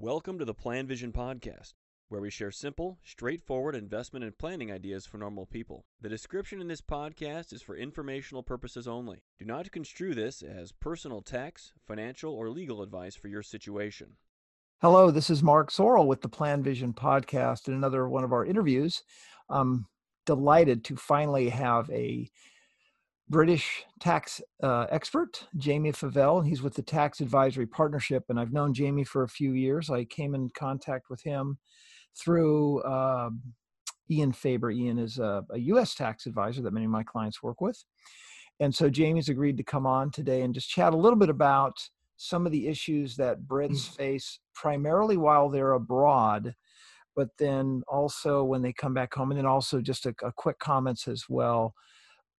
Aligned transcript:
Welcome 0.00 0.38
to 0.38 0.44
the 0.44 0.54
Plan 0.54 0.86
Vision 0.86 1.10
Podcast, 1.10 1.72
where 2.08 2.20
we 2.20 2.30
share 2.30 2.52
simple, 2.52 3.00
straightforward 3.02 3.74
investment 3.74 4.24
and 4.24 4.38
planning 4.38 4.70
ideas 4.70 5.06
for 5.06 5.18
normal 5.18 5.44
people. 5.44 5.86
The 6.00 6.08
description 6.08 6.60
in 6.60 6.68
this 6.68 6.80
podcast 6.80 7.52
is 7.52 7.62
for 7.62 7.74
informational 7.76 8.44
purposes 8.44 8.86
only. 8.86 9.24
Do 9.40 9.44
not 9.44 9.72
construe 9.72 10.14
this 10.14 10.40
as 10.40 10.70
personal 10.70 11.20
tax, 11.20 11.72
financial, 11.84 12.32
or 12.32 12.48
legal 12.48 12.80
advice 12.80 13.16
for 13.16 13.26
your 13.26 13.42
situation. 13.42 14.10
Hello, 14.80 15.10
this 15.10 15.30
is 15.30 15.42
Mark 15.42 15.72
Zoril 15.72 16.06
with 16.06 16.22
the 16.22 16.28
Plan 16.28 16.62
Vision 16.62 16.92
Podcast 16.92 17.66
and 17.66 17.74
another 17.74 18.08
one 18.08 18.22
of 18.22 18.32
our 18.32 18.44
interviews. 18.44 19.02
I'm 19.48 19.86
delighted 20.26 20.84
to 20.84 20.96
finally 20.96 21.48
have 21.48 21.90
a 21.90 22.30
British 23.30 23.84
tax 24.00 24.40
uh, 24.62 24.86
expert, 24.90 25.46
Jamie 25.56 25.92
Favell. 25.92 26.46
He's 26.46 26.62
with 26.62 26.74
the 26.74 26.82
Tax 26.82 27.20
Advisory 27.20 27.66
Partnership, 27.66 28.24
and 28.28 28.40
I've 28.40 28.52
known 28.52 28.72
Jamie 28.72 29.04
for 29.04 29.22
a 29.22 29.28
few 29.28 29.52
years. 29.52 29.90
I 29.90 30.04
came 30.04 30.34
in 30.34 30.48
contact 30.50 31.10
with 31.10 31.22
him 31.22 31.58
through 32.18 32.80
uh, 32.80 33.30
Ian 34.10 34.32
Faber. 34.32 34.70
Ian 34.70 34.98
is 34.98 35.18
a, 35.18 35.44
a, 35.50 35.58
U.S. 35.58 35.94
tax 35.94 36.24
advisor 36.24 36.62
that 36.62 36.72
many 36.72 36.86
of 36.86 36.90
my 36.90 37.02
clients 37.02 37.42
work 37.42 37.60
with. 37.60 37.82
And 38.60 38.74
so 38.74 38.88
Jamie's 38.88 39.28
agreed 39.28 39.58
to 39.58 39.62
come 39.62 39.86
on 39.86 40.10
today 40.10 40.40
and 40.40 40.54
just 40.54 40.70
chat 40.70 40.94
a 40.94 40.96
little 40.96 41.18
bit 41.18 41.28
about 41.28 41.76
some 42.16 42.46
of 42.46 42.52
the 42.52 42.66
issues 42.66 43.14
that 43.16 43.42
Brits 43.42 43.90
mm. 43.90 43.96
face 43.96 44.40
primarily 44.54 45.18
while 45.18 45.50
they're 45.50 45.72
abroad, 45.72 46.54
but 47.14 47.28
then 47.38 47.82
also 47.86 48.42
when 48.42 48.62
they 48.62 48.72
come 48.72 48.94
back 48.94 49.12
home, 49.12 49.30
and 49.30 49.38
then 49.38 49.46
also 49.46 49.82
just 49.82 50.06
a, 50.06 50.14
a 50.24 50.32
quick 50.32 50.58
comments 50.58 51.06
as 51.06 51.24
well 51.28 51.74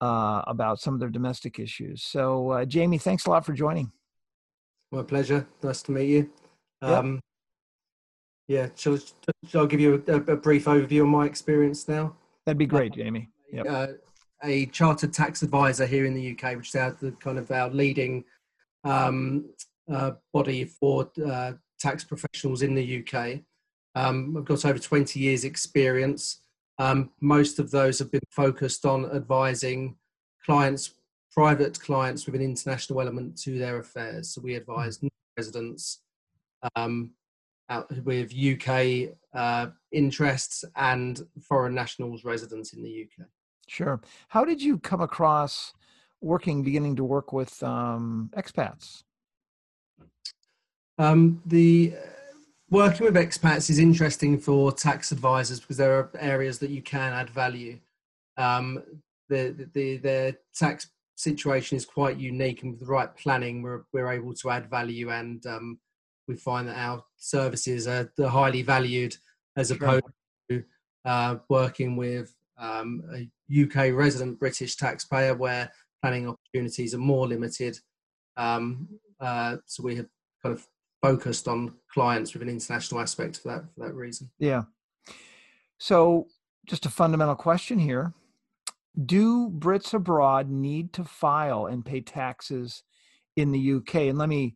uh, 0.02 0.42
about 0.48 0.80
some 0.80 0.94
of 0.94 1.00
their 1.00 1.10
domestic 1.10 1.60
issues. 1.60 2.04
So, 2.04 2.52
uh, 2.52 2.66
Jamie, 2.66 2.98
thanks 2.98 3.26
a 3.26 3.30
lot 3.30 3.46
for 3.46 3.54
joining. 3.54 3.92
My 4.92 5.04
pleasure. 5.04 5.48
Nice 5.62 5.82
to 5.84 5.92
meet 5.92 6.10
you. 6.10 6.30
Um, 6.82 7.16
yep. 7.16 7.22
Yeah, 8.48 8.70
shall, 8.76 8.98
shall 9.48 9.64
I 9.64 9.68
give 9.68 9.80
you 9.80 10.04
a, 10.08 10.16
a, 10.16 10.36
brief 10.36 10.66
overview 10.66 11.02
of 11.02 11.08
my 11.08 11.26
experience 11.26 11.88
now? 11.88 12.16
That'd 12.46 12.58
be 12.58 12.66
great, 12.66 12.94
Jamie. 12.94 13.30
Yep. 13.52 13.66
Uh, 13.70 13.88
a 14.44 14.66
chartered 14.68 15.14
tax 15.14 15.44
advisor 15.44 15.86
here 15.86 16.06
in 16.06 16.16
the 16.16 16.32
UK, 16.32 16.56
which 16.56 16.70
is 16.70 16.76
our, 16.76 16.98
the 17.00 17.12
kind 17.12 17.38
of 17.38 17.52
our 17.52 17.70
leading 17.70 18.24
um, 18.84 19.46
uh, 19.92 20.12
body 20.34 20.66
for 20.66 21.12
uh, 21.24 21.54
tax 21.80 22.04
professionals 22.04 22.62
in 22.62 22.74
the 22.74 23.04
UK. 23.06 23.42
Um, 23.96 24.36
I've 24.38 24.46
got 24.46 24.66
over 24.66 24.80
20 24.80 25.20
years' 25.20 25.44
experience. 25.44 26.42
Um, 26.80 27.12
most 27.20 27.60
of 27.60 27.70
those 27.72 28.00
have 28.00 28.12
been 28.12 28.22
focused 28.30 28.86
on 28.86 29.12
advising 29.14 29.98
clients, 30.46 30.96
private 31.32 31.80
clients 31.80 32.26
with 32.26 32.36
an 32.36 32.42
international 32.42 33.02
element 33.02 33.38
to 33.44 33.60
their 33.60 33.80
affairs. 33.80 34.34
So 34.34 34.42
we 34.42 34.56
advise 34.56 35.00
mm. 35.00 35.10
residents 35.38 36.00
um, 36.76 37.12
with 38.04 38.34
UK 38.34 39.16
uh, 39.34 39.68
interests 39.92 40.64
and 40.78 41.22
foreign 41.42 41.76
nationals 41.76 42.24
residents 42.24 42.74
in 42.74 42.82
the 42.82 43.04
UK. 43.04 43.28
Sure. 43.68 44.02
How 44.30 44.46
did 44.46 44.62
you 44.62 44.80
come 44.80 45.02
across 45.02 45.74
working, 46.22 46.64
beginning 46.64 46.96
to 46.96 47.04
work 47.04 47.34
with 47.34 47.62
um, 47.62 48.32
expats? 48.36 49.04
Um, 50.98 51.42
the 51.46 51.94
working 52.70 53.06
with 53.06 53.16
expats 53.16 53.70
is 53.70 53.80
interesting 53.80 54.40
for 54.40 54.72
tax 54.72 55.12
advisors 55.12 55.60
because 55.60 55.78
there 55.78 55.94
are 55.94 56.12
areas 56.20 56.60
that 56.60 56.70
you 56.70 56.82
can 56.82 57.14
add 57.14 57.30
value. 57.30 57.80
Um, 58.38 58.84
the, 59.28 59.68
the, 59.74 59.98
the 59.98 60.38
tax 60.56 60.90
situation 61.16 61.78
is 61.78 61.86
quite 61.86 62.18
unique, 62.18 62.64
and 62.64 62.72
with 62.72 62.80
the 62.80 62.86
right 62.86 63.16
planning, 63.16 63.62
we're, 63.62 63.84
we're 63.94 64.12
able 64.12 64.34
to 64.36 64.50
add 64.50 64.70
value, 64.70 65.12
and 65.12 65.46
um, 65.46 65.80
we 66.28 66.36
find 66.36 66.68
that 66.68 66.78
our 66.78 67.04
services 67.18 67.88
are 67.88 68.10
highly 68.20 68.62
valued 68.62 69.16
as 69.58 69.72
opposed 69.72 70.04
to 70.50 70.64
uh, 71.06 71.36
working 71.50 71.96
with 71.96 72.34
um, 72.58 73.04
a 73.14 73.64
UK 73.64 73.94
resident 73.94 74.40
British 74.40 74.76
taxpayer 74.76 75.34
where 75.34 75.72
planning 76.02 76.30
opportunities 76.30 76.94
are 76.94 77.00
more 77.00 77.28
limited. 77.28 77.78
Um, 78.38 78.88
uh, 79.20 79.58
so 79.66 79.84
we 79.84 79.96
have 79.96 80.08
kind 80.42 80.56
of 80.56 80.66
focused 81.02 81.48
on 81.48 81.74
clients 81.92 82.34
with 82.34 82.42
an 82.42 82.50
international 82.50 83.02
aspect 83.02 83.38
for 83.40 83.50
that 83.50 83.64
for 83.74 83.88
that 83.88 83.94
reason. 83.94 84.30
Yeah. 84.40 84.64
So, 85.78 86.28
just 86.68 86.86
a 86.86 86.90
fundamental 86.90 87.36
question 87.36 87.80
here: 87.80 88.14
Do 89.06 89.50
Brits 89.50 89.94
abroad 89.94 90.50
need 90.50 90.94
to 90.94 91.04
file 91.04 91.68
and 91.68 91.86
pay 91.86 92.02
taxes 92.02 92.84
in 93.36 93.52
the 93.52 93.74
UK? 93.74 93.96
And 93.96 94.18
let 94.18 94.30
me, 94.30 94.56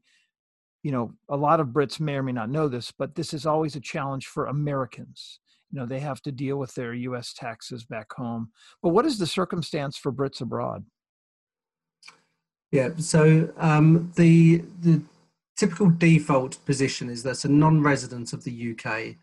you 0.84 0.92
know, 0.92 1.14
a 1.30 1.38
lot 1.38 1.60
of 1.60 1.68
Brits 1.68 2.00
may 2.00 2.16
or 2.16 2.24
may 2.24 2.34
not 2.34 2.50
know 2.50 2.68
this, 2.68 2.92
but 2.92 3.16
this 3.16 3.34
is 3.34 3.46
always 3.46 3.76
a 3.76 3.82
challenge 3.82 4.28
for 4.28 4.48
Americans. 4.48 5.40
You 5.72 5.80
know, 5.80 5.86
they 5.88 6.02
have 6.02 6.22
to 6.24 6.32
deal 6.32 6.58
with 6.58 6.76
their 6.76 6.94
U.S. 6.94 7.34
taxes 7.34 7.84
back 7.84 8.14
home. 8.14 8.52
But 8.84 8.90
what 8.90 9.06
is 9.06 9.18
the 9.18 9.26
circumstance 9.26 9.98
for 9.98 10.12
Brits 10.12 10.42
abroad? 10.42 10.86
Yeah, 12.72 12.90
so 12.98 13.54
um, 13.58 14.12
the 14.16 14.64
the 14.82 15.02
typical 15.58 15.90
default 15.90 16.64
position 16.66 17.10
is 17.10 17.24
that 17.24 17.46
a 17.46 17.50
non-resident 17.50 18.34
of 18.34 18.44
the 18.44 18.76
UK 18.76 19.16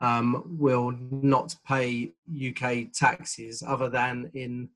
um, 0.00 0.56
will 0.58 0.92
not 1.10 1.54
pay 1.66 2.12
UK 2.34 2.92
taxes 2.92 3.62
other 3.66 3.88
than 3.88 4.30
in 4.34 4.68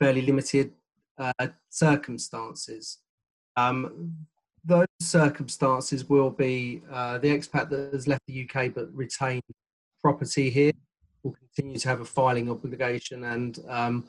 fairly 0.00 0.22
limited 0.22 0.72
uh, 1.18 1.46
circumstances. 1.70 2.98
Um, 3.56 4.16
those 4.64 4.86
circumstances 5.00 6.08
will 6.08 6.30
be 6.30 6.82
uh, 6.90 7.18
the 7.18 7.28
expat 7.28 7.68
that 7.70 7.92
has 7.92 8.06
left 8.06 8.22
the 8.26 8.48
UK 8.48 8.72
but 8.74 8.94
retained 8.94 9.42
property 10.02 10.50
here 10.50 10.72
will 11.22 11.34
continue 11.34 11.78
to 11.78 11.88
have 11.88 12.00
a 12.00 12.04
filing 12.04 12.50
obligation 12.50 13.24
and 13.24 13.58
um, 13.68 14.04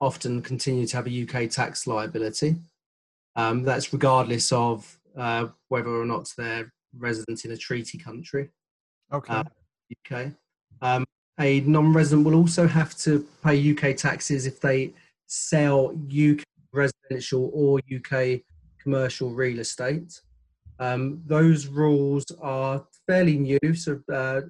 often 0.00 0.42
continue 0.42 0.86
to 0.86 0.96
have 0.96 1.06
a 1.06 1.22
UK 1.22 1.50
tax 1.50 1.86
liability. 1.86 2.56
Um, 3.36 3.62
that's 3.62 3.92
regardless 3.92 4.52
of 4.52 4.97
uh, 5.16 5.48
whether 5.68 5.90
or 5.90 6.04
not 6.04 6.30
they're 6.36 6.72
resident 6.96 7.44
in 7.44 7.52
a 7.52 7.56
treaty 7.56 7.98
country. 7.98 8.50
Okay. 9.12 9.34
Uh, 9.34 9.44
UK. 10.12 10.32
Um, 10.82 11.04
a 11.40 11.60
non-resident 11.60 12.26
will 12.26 12.34
also 12.34 12.66
have 12.66 12.96
to 12.98 13.26
pay 13.44 13.70
UK 13.70 13.96
taxes 13.96 14.46
if 14.46 14.60
they 14.60 14.92
sell 15.26 15.94
UK 16.08 16.42
residential 16.72 17.50
or 17.54 17.80
UK 17.94 18.40
commercial 18.82 19.30
real 19.30 19.60
estate. 19.60 20.20
Um, 20.80 21.22
those 21.26 21.66
rules 21.66 22.24
are 22.40 22.84
fairly 23.06 23.38
new. 23.38 23.74
So 23.74 24.00
uh, 24.12 24.42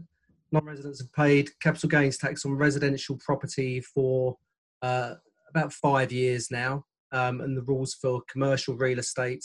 non-residents 0.52 1.00
have 1.00 1.12
paid 1.12 1.50
capital 1.60 1.88
gains 1.88 2.18
tax 2.18 2.44
on 2.44 2.52
residential 2.52 3.18
property 3.24 3.80
for 3.80 4.36
uh, 4.82 5.14
about 5.50 5.72
five 5.72 6.12
years 6.12 6.50
now, 6.50 6.84
um, 7.12 7.40
and 7.40 7.56
the 7.56 7.62
rules 7.62 7.94
for 7.94 8.22
commercial 8.30 8.76
real 8.76 8.98
estate 8.98 9.44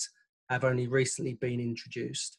have 0.54 0.64
only 0.64 0.88
recently 0.88 1.34
been 1.34 1.60
introduced. 1.60 2.38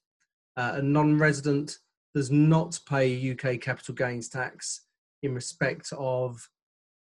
Uh, 0.57 0.75
a 0.77 0.83
non-resident 0.83 1.79
does 2.15 2.31
not 2.31 2.79
pay 2.89 3.33
UK 3.33 3.61
capital 3.61 3.95
gains 3.95 4.29
tax 4.29 4.83
in 5.23 5.35
respect 5.35 5.93
of 5.99 6.49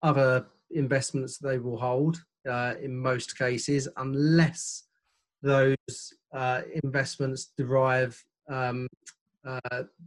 other 0.02 0.46
investments 0.72 1.38
they 1.38 1.60
will 1.60 1.78
hold 1.78 2.24
uh, 2.50 2.74
in 2.82 2.96
most 2.96 3.38
cases, 3.38 3.88
unless 3.98 4.84
those 5.42 5.76
uh, 6.34 6.62
investments 6.84 7.52
derive 7.58 8.22
um, 8.50 8.88
uh, 9.46 9.60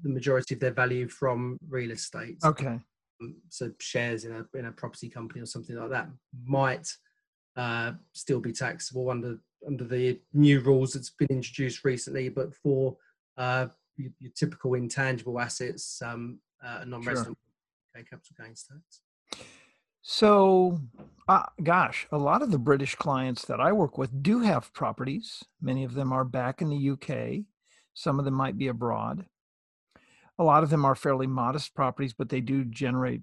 the 0.03 0.09
majority 0.09 0.55
of 0.55 0.61
their 0.61 0.73
value 0.73 1.09
from 1.09 1.59
real 1.69 1.91
estate. 1.91 2.39
Okay. 2.45 2.79
Um, 3.21 3.37
so 3.49 3.71
shares 3.81 4.25
in 4.25 4.33
a 4.33 4.59
in 4.59 4.67
a 4.67 4.73
property 4.73 5.09
company 5.09 5.41
or 5.41 5.47
something 5.47 5.77
like 5.77 5.91
that 5.91 6.09
might 6.45 6.89
uh, 7.57 7.93
still 8.13 8.41
be 8.41 8.53
taxable 8.53 9.11
under 9.11 9.39
under 9.67 9.85
the 9.85 10.21
new 10.33 10.61
rules 10.61 10.93
that's 10.93 11.11
been 11.11 11.29
introduced 11.31 11.85
recently, 11.85 12.29
but 12.29 12.55
for 12.55 12.97
uh, 13.37 13.67
your, 13.97 14.11
your, 14.21 14.33
typical 14.35 14.75
intangible 14.75 15.41
assets, 15.41 16.01
um, 16.03 16.39
uh, 16.65 16.85
non-resident 16.87 17.37
sure. 17.95 18.05
capital 18.05 18.37
gains 18.39 18.65
tax. 18.65 19.01
So, 20.03 20.81
uh, 21.27 21.43
gosh, 21.63 22.07
a 22.13 22.19
lot 22.19 22.43
of 22.43 22.53
the 22.53 22.59
British 22.59 22.95
clients 22.95 23.45
that 23.47 23.61
I 23.61 23.73
work 23.73 23.99
with 23.99 24.23
do 24.23 24.41
have 24.41 24.73
properties. 24.73 25.43
Many 25.61 25.83
of 25.83 25.95
them 25.95 26.13
are 26.13 26.25
back 26.25 26.63
in 26.63 26.71
the 26.71 26.91
UK. 26.91 27.45
Some 27.93 28.19
of 28.19 28.25
them 28.25 28.35
might 28.35 28.57
be 28.57 28.69
abroad. 28.69 29.27
A 30.39 30.45
lot 30.45 30.63
of 30.63 30.71
them 30.71 30.85
are 30.85 30.95
fairly 30.95 31.27
modest 31.27 31.75
properties, 31.75 32.13
but 32.13 32.29
they 32.29 32.41
do 32.41 32.65
generate 32.65 33.23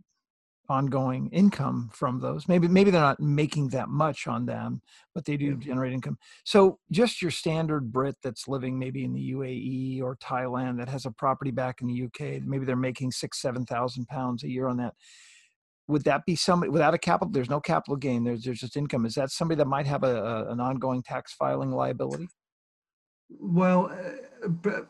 ongoing 0.73 1.29
income 1.29 1.89
from 1.93 2.19
those. 2.19 2.47
Maybe 2.47 2.67
maybe 2.67 2.89
they're 2.91 3.01
not 3.01 3.19
making 3.19 3.69
that 3.69 3.89
much 3.89 4.27
on 4.27 4.45
them, 4.45 4.81
but 5.13 5.25
they 5.25 5.37
do 5.37 5.55
generate 5.55 5.93
income. 5.93 6.17
So 6.43 6.79
just 6.91 7.21
your 7.21 7.31
standard 7.31 7.91
Brit 7.91 8.15
that's 8.23 8.47
living 8.47 8.79
maybe 8.79 9.05
in 9.05 9.13
the 9.13 9.31
UAE 9.31 10.01
or 10.01 10.15
Thailand 10.17 10.77
that 10.79 10.89
has 10.89 11.05
a 11.05 11.11
property 11.11 11.51
back 11.51 11.81
in 11.81 11.87
the 11.87 12.03
UK, 12.03 12.41
maybe 12.43 12.65
they're 12.65 12.75
making 12.75 13.11
six, 13.11 13.41
seven 13.41 13.65
thousand 13.65 14.07
pounds 14.07 14.43
a 14.43 14.49
year 14.49 14.67
on 14.67 14.77
that. 14.77 14.93
Would 15.87 16.05
that 16.05 16.25
be 16.25 16.35
somebody 16.35 16.71
without 16.71 16.93
a 16.93 16.97
capital? 16.97 17.31
There's 17.31 17.49
no 17.49 17.59
capital 17.59 17.95
gain. 17.95 18.23
There's 18.23 18.43
there's 18.43 18.59
just 18.59 18.77
income. 18.77 19.05
Is 19.05 19.15
that 19.15 19.31
somebody 19.31 19.57
that 19.59 19.67
might 19.67 19.85
have 19.85 20.03
a, 20.03 20.15
a 20.15 20.51
an 20.51 20.59
ongoing 20.59 21.03
tax 21.03 21.33
filing 21.33 21.71
liability? 21.71 22.27
Well, 23.29 23.91
uh, 24.45 24.81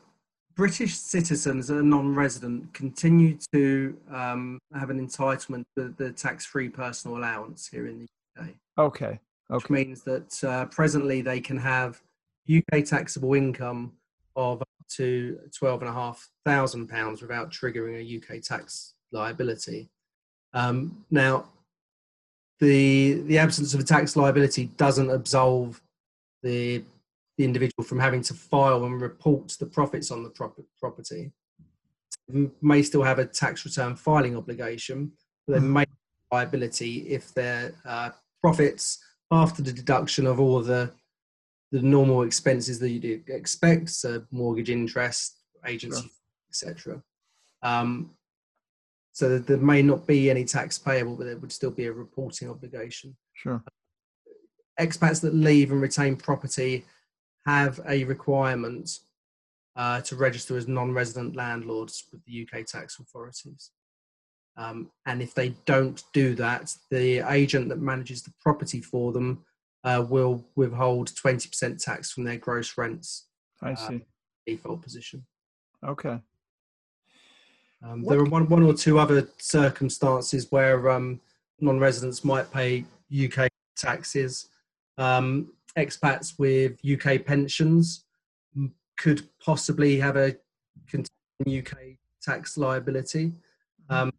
British 0.56 0.96
citizens 0.96 1.68
that 1.68 1.78
are 1.78 1.84
non-resident 1.84 2.74
continue 2.74 3.38
to 3.54 3.98
um, 4.12 4.60
have 4.74 4.90
an 4.90 5.06
entitlement 5.06 5.64
to 5.78 5.94
the 5.98 6.12
tax-free 6.12 6.70
personal 6.70 7.18
allowance 7.18 7.68
here 7.68 7.88
in 7.88 8.00
the 8.00 8.42
UK. 8.42 8.50
Okay. 8.78 9.20
Which 9.50 9.70
means 9.70 10.04
that 10.04 10.44
uh, 10.44 10.66
presently 10.66 11.22
they 11.22 11.40
can 11.40 11.58
have 11.58 12.02
UK 12.50 12.84
taxable 12.86 13.34
income 13.34 13.94
of 14.36 14.62
up 14.62 14.68
to 14.96 15.40
twelve 15.58 15.82
and 15.82 15.90
a 15.90 15.94
half 15.94 16.28
thousand 16.46 16.88
pounds 16.88 17.22
without 17.22 17.52
triggering 17.52 18.00
a 18.00 18.18
UK 18.18 18.42
tax 18.42 18.94
liability. 19.12 19.90
Um, 20.54 21.06
now, 21.12 21.46
the 22.60 23.22
the 23.26 23.38
absence 23.38 23.74
of 23.74 23.80
a 23.80 23.84
tax 23.84 24.16
liability 24.16 24.66
doesn't 24.78 25.10
absolve 25.10 25.82
the 26.42 26.84
the 27.38 27.44
individual 27.44 27.84
from 27.84 28.00
having 28.00 28.22
to 28.24 28.34
file 28.34 28.86
and 28.86 29.02
report 29.02 29.56
the 29.60 29.66
profits 29.66 30.12
on 30.12 30.24
the 30.24 30.30
property. 30.80 31.32
May 32.62 32.82
still 32.84 33.04
have 33.04 33.20
a 33.20 33.26
tax 33.26 33.66
return 33.66 33.96
filing 33.96 34.38
obligation, 34.38 35.12
but 35.48 35.54
they 35.54 35.68
may 35.68 35.82
have 35.82 35.88
liability 36.32 37.08
if 37.10 37.34
their 37.34 37.74
uh, 37.86 38.12
profits 38.42 39.04
after 39.32 39.62
the 39.62 39.74
deduction 39.74 40.28
of 40.28 40.40
all 40.40 40.58
of 40.58 40.66
the 40.66 40.92
the 41.72 41.82
normal 41.82 42.22
expenses 42.22 42.78
that 42.78 42.92
you'd 42.92 43.28
expect, 43.30 43.90
so 43.90 44.24
mortgage 44.30 44.70
interest, 44.70 45.40
agency, 45.66 46.12
etc. 46.48 47.02
Um, 47.64 48.12
so 49.12 49.28
that 49.30 49.48
there 49.48 49.58
may 49.58 49.82
not 49.82 50.06
be 50.06 50.30
any 50.30 50.46
tax 50.46 50.78
payable, 50.78 51.16
but 51.16 51.26
there 51.26 51.38
would 51.38 51.52
still 51.52 51.72
be 51.72 51.88
a 51.88 51.92
reporting 51.92 52.48
obligation 52.48 53.16
Sure. 53.34 53.64
expats 54.80 55.20
that 55.22 55.34
leave 55.34 55.72
and 55.72 55.82
retain 55.82 56.16
property 56.16 56.86
have 57.46 57.80
a 57.88 58.04
requirement 58.06 59.00
uh, 59.76 60.02
to 60.02 60.16
register 60.16 60.56
as 60.58 60.68
non-resident 60.68 61.36
landlords 61.36 62.06
with 62.12 62.24
the 62.26 62.48
UK 62.48 62.66
tax 62.66 63.00
authorities. 63.00 63.72
Um, 64.56 64.92
and 65.08 65.22
if 65.22 65.34
they 65.34 65.50
don't 65.66 66.04
do 66.14 66.36
that, 66.36 66.76
the 66.92 67.20
agent 67.32 67.70
that 67.70 67.80
manages 67.80 68.22
the 68.22 68.34
property 68.40 68.82
for 68.82 69.12
them 69.12 69.44
uh, 69.84 70.06
will 70.08 70.46
withhold 70.56 71.10
20% 71.16 71.84
tax 71.84 72.12
from 72.12 72.24
their 72.24 72.38
gross 72.38 72.78
rents 72.78 73.28
I 73.62 73.72
Uh, 73.72 73.76
see. 73.76 74.06
default 74.46 74.82
position. 74.82 75.26
Okay. 75.84 76.20
Um, 77.82 78.04
there 78.04 78.20
are 78.20 78.26
one, 78.26 78.48
one 78.48 78.64
or 78.64 78.74
two 78.74 78.98
other 79.00 79.28
circumstances 79.40 80.48
where 80.52 80.90
um, 80.90 81.20
non-residents 81.60 82.24
might 82.24 82.50
pay 82.52 82.86
UK 83.12 83.50
taxes. 83.76 84.48
Um, 84.98 85.52
expats 85.78 86.38
with 86.38 86.80
UK 86.86 87.26
pensions 87.26 88.06
could 88.98 89.28
possibly 89.44 90.00
have 90.00 90.16
a 90.16 90.36
UK 91.48 91.98
tax 92.22 92.58
liability. 92.58 93.34
Um, 93.90 94.12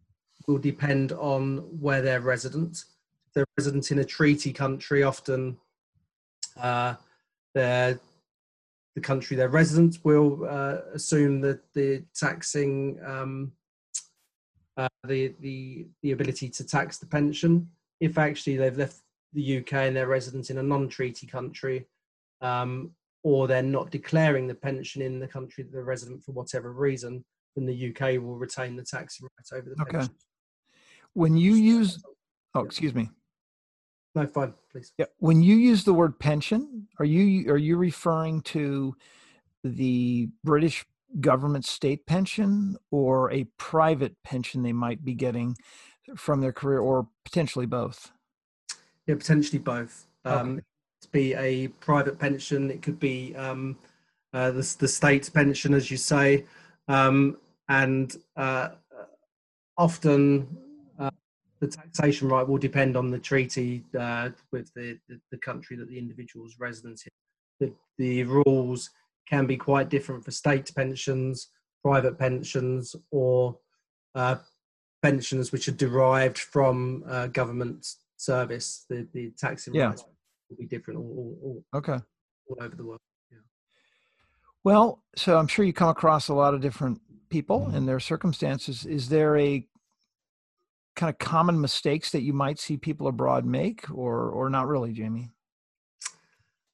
will 0.47 0.57
depend 0.57 1.11
on 1.13 1.57
where 1.79 2.01
they're 2.01 2.21
resident. 2.21 2.83
If 3.27 3.33
they're 3.33 3.45
resident 3.57 3.91
in 3.91 3.99
a 3.99 4.05
treaty 4.05 4.53
country, 4.53 5.03
often 5.03 5.57
uh, 6.57 6.95
they're 7.53 7.99
the 8.93 9.01
country 9.01 9.35
they're 9.35 9.49
resident 9.49 9.97
will 10.03 10.47
uh, 10.49 10.77
assume 10.93 11.41
that 11.41 11.61
the 11.73 12.03
taxing 12.13 12.97
um, 13.05 13.51
uh, 14.77 14.87
the 15.07 15.33
the 15.41 15.87
the 16.01 16.11
ability 16.11 16.49
to 16.49 16.65
tax 16.65 16.97
the 16.97 17.05
pension. 17.05 17.69
If 17.99 18.17
actually 18.17 18.57
they've 18.57 18.77
left 18.77 19.01
the 19.35 19.59
UK 19.59 19.73
and 19.73 19.95
they're 19.95 20.07
resident 20.07 20.49
in 20.49 20.57
a 20.57 20.63
non-treaty 20.63 21.27
country, 21.27 21.85
um, 22.41 22.91
or 23.23 23.47
they're 23.47 23.61
not 23.61 23.91
declaring 23.91 24.47
the 24.47 24.55
pension 24.55 25.01
in 25.01 25.19
the 25.19 25.27
country 25.27 25.63
that 25.63 25.71
they're 25.71 25.83
resident 25.83 26.23
for 26.23 26.31
whatever 26.31 26.71
reason, 26.73 27.23
then 27.55 27.65
the 27.65 27.89
UK 27.89 28.21
will 28.21 28.37
retain 28.37 28.75
the 28.75 28.83
taxing 28.83 29.27
right 29.37 29.59
over 29.59 29.69
the 29.69 29.81
Okay. 29.81 29.91
pension. 29.91 30.15
When 31.13 31.37
you 31.37 31.53
use, 31.53 32.03
oh, 32.53 32.61
excuse 32.61 32.93
me. 32.93 33.09
No, 34.15 34.25
fine, 34.27 34.53
please. 34.71 34.93
Yeah. 34.97 35.05
When 35.17 35.41
you 35.41 35.55
use 35.55 35.83
the 35.83 35.93
word 35.93 36.19
pension, 36.19 36.87
are 36.99 37.05
you 37.05 37.51
are 37.51 37.57
you 37.57 37.77
referring 37.77 38.41
to 38.43 38.95
the 39.63 40.29
British 40.43 40.85
government 41.19 41.65
state 41.65 42.05
pension 42.05 42.77
or 42.91 43.31
a 43.31 43.45
private 43.57 44.15
pension 44.23 44.61
they 44.63 44.73
might 44.73 45.03
be 45.03 45.13
getting 45.13 45.55
from 46.15 46.41
their 46.41 46.53
career, 46.53 46.79
or 46.79 47.07
potentially 47.25 47.65
both? 47.65 48.11
Yeah, 49.07 49.15
potentially 49.15 49.59
both. 49.59 50.07
Okay. 50.25 50.35
Um, 50.35 50.61
to 51.01 51.09
be 51.09 51.33
a 51.35 51.67
private 51.67 52.17
pension, 52.17 52.71
it 52.71 52.81
could 52.81 52.99
be 52.99 53.35
um, 53.35 53.77
uh, 54.33 54.51
the 54.51 54.75
the 54.79 54.87
state 54.87 55.29
pension, 55.33 55.73
as 55.73 55.91
you 55.91 55.97
say, 55.97 56.45
um, 56.87 57.37
and 57.69 58.15
uh, 58.35 58.69
often 59.77 60.47
uh, 60.99 61.11
the 61.59 61.67
taxation 61.67 62.29
right 62.29 62.47
will 62.47 62.57
depend 62.57 62.97
on 62.97 63.11
the 63.11 63.19
treaty 63.19 63.83
uh, 63.99 64.29
with 64.51 64.73
the, 64.73 64.97
the 65.07 65.19
the 65.31 65.37
country 65.37 65.75
that 65.77 65.87
the 65.87 65.97
individual 65.97 66.45
is 66.45 66.59
resident 66.59 67.01
in. 67.05 67.67
The 67.67 67.73
the 67.97 68.23
rules 68.23 68.89
can 69.29 69.45
be 69.45 69.57
quite 69.57 69.89
different 69.89 70.23
for 70.23 70.31
state 70.31 70.71
pensions, 70.75 71.49
private 71.83 72.17
pensions, 72.17 72.95
or 73.11 73.57
uh, 74.15 74.37
pensions 75.01 75.51
which 75.51 75.67
are 75.67 75.73
derived 75.73 76.37
from 76.37 77.03
uh, 77.07 77.27
government 77.27 77.87
service. 78.17 78.85
The 78.89 79.07
the 79.13 79.31
taxing 79.37 79.73
Yeah. 79.73 79.87
rights 79.89 80.05
will 80.49 80.57
be 80.57 80.65
different 80.65 80.99
all, 80.99 81.05
all, 81.05 81.39
all, 81.43 81.79
Okay. 81.79 81.99
all 82.47 82.57
over 82.61 82.75
the 82.75 82.85
world. 82.85 82.99
Well, 84.63 85.03
so 85.15 85.37
I'm 85.37 85.45
sure 85.47 85.63
you 85.63 85.73
come 85.73 85.89
across 85.89 86.27
a 86.29 86.33
lot 86.33 86.55
of 86.55 86.61
different 86.61 86.99
people 87.29 87.67
and 87.67 87.87
their 87.87 87.99
circumstances. 87.99 88.83
Is 88.83 89.09
there 89.09 89.37
a 89.37 89.67
kind 90.95 91.09
of 91.11 91.19
common 91.19 91.61
mistakes 91.61 92.11
that 92.13 92.23
you 92.23 92.33
might 92.33 92.57
see 92.57 92.75
people 92.75 93.07
abroad 93.07 93.45
make, 93.45 93.89
or 93.91 94.29
or 94.29 94.49
not 94.49 94.67
really, 94.67 94.91
Jamie? 94.91 95.29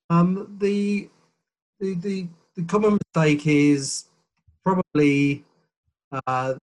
Um, 0.09 0.55
the, 0.59 1.09
the 1.81 1.95
the 1.95 2.27
the 2.55 2.63
common 2.63 2.97
mistake 3.13 3.45
is 3.45 4.05
probably 4.63 5.43
uh, 6.27 6.53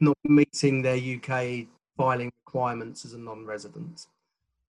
not 0.00 0.16
meeting 0.24 0.82
their 0.82 0.96
UK 0.96 1.66
filing 1.96 2.32
requirements 2.46 3.04
as 3.04 3.14
a 3.14 3.18
non-resident. 3.18 4.06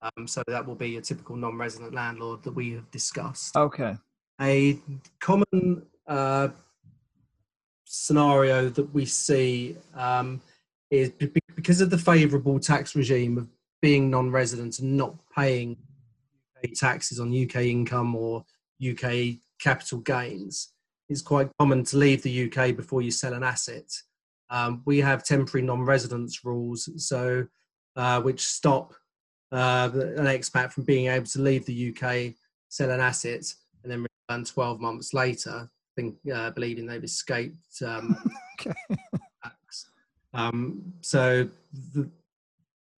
Um, 0.02 0.26
so 0.26 0.42
that 0.46 0.66
will 0.66 0.74
be 0.74 0.96
a 0.96 1.00
typical 1.00 1.36
non-resident 1.36 1.94
landlord 1.94 2.42
that 2.42 2.52
we 2.52 2.72
have 2.72 2.90
discussed. 2.90 3.56
Okay. 3.56 3.96
a 4.40 4.78
common 5.20 5.82
uh, 6.06 6.48
scenario 7.84 8.68
that 8.68 8.92
we 8.92 9.04
see 9.06 9.76
um, 9.94 10.40
is 10.90 11.10
be- 11.10 11.32
because 11.54 11.80
of 11.80 11.90
the 11.90 11.98
favourable 11.98 12.60
tax 12.60 12.94
regime 12.94 13.38
of 13.38 13.48
being 13.80 14.10
non-resident 14.10 14.78
and 14.78 14.96
not 14.96 15.14
paying 15.34 15.76
UK 16.62 16.72
taxes 16.74 17.20
on 17.20 17.32
UK 17.32 17.62
income 17.62 18.14
or 18.14 18.44
UK 18.86 19.38
capital 19.60 19.98
gains. 19.98 20.72
It's 21.08 21.22
quite 21.22 21.48
common 21.58 21.84
to 21.84 21.96
leave 21.96 22.22
the 22.22 22.50
UK 22.50 22.76
before 22.76 23.00
you 23.00 23.10
sell 23.10 23.32
an 23.32 23.42
asset. 23.42 23.90
Um, 24.50 24.82
we 24.84 24.98
have 25.00 25.24
temporary 25.24 25.66
non-residence 25.66 26.44
rules, 26.44 26.88
so 27.04 27.46
uh, 27.96 28.20
which 28.20 28.44
stop 28.44 28.94
uh, 29.52 29.90
an 29.92 30.26
expat 30.26 30.72
from 30.72 30.84
being 30.84 31.08
able 31.08 31.26
to 31.26 31.40
leave 31.40 31.66
the 31.66 31.90
UK, 31.96 32.34
sell 32.68 32.90
an 32.90 33.00
asset, 33.00 33.52
and 33.82 33.90
then 33.90 34.06
return 34.28 34.44
12 34.44 34.80
months 34.80 35.14
later, 35.14 35.68
think, 35.96 36.16
uh, 36.32 36.50
believing 36.50 36.86
they've 36.86 37.02
escaped 37.04 37.82
um, 37.84 38.16
Okay. 38.60 38.72
Um, 40.32 40.92
so 41.00 41.48
the, 41.94 42.08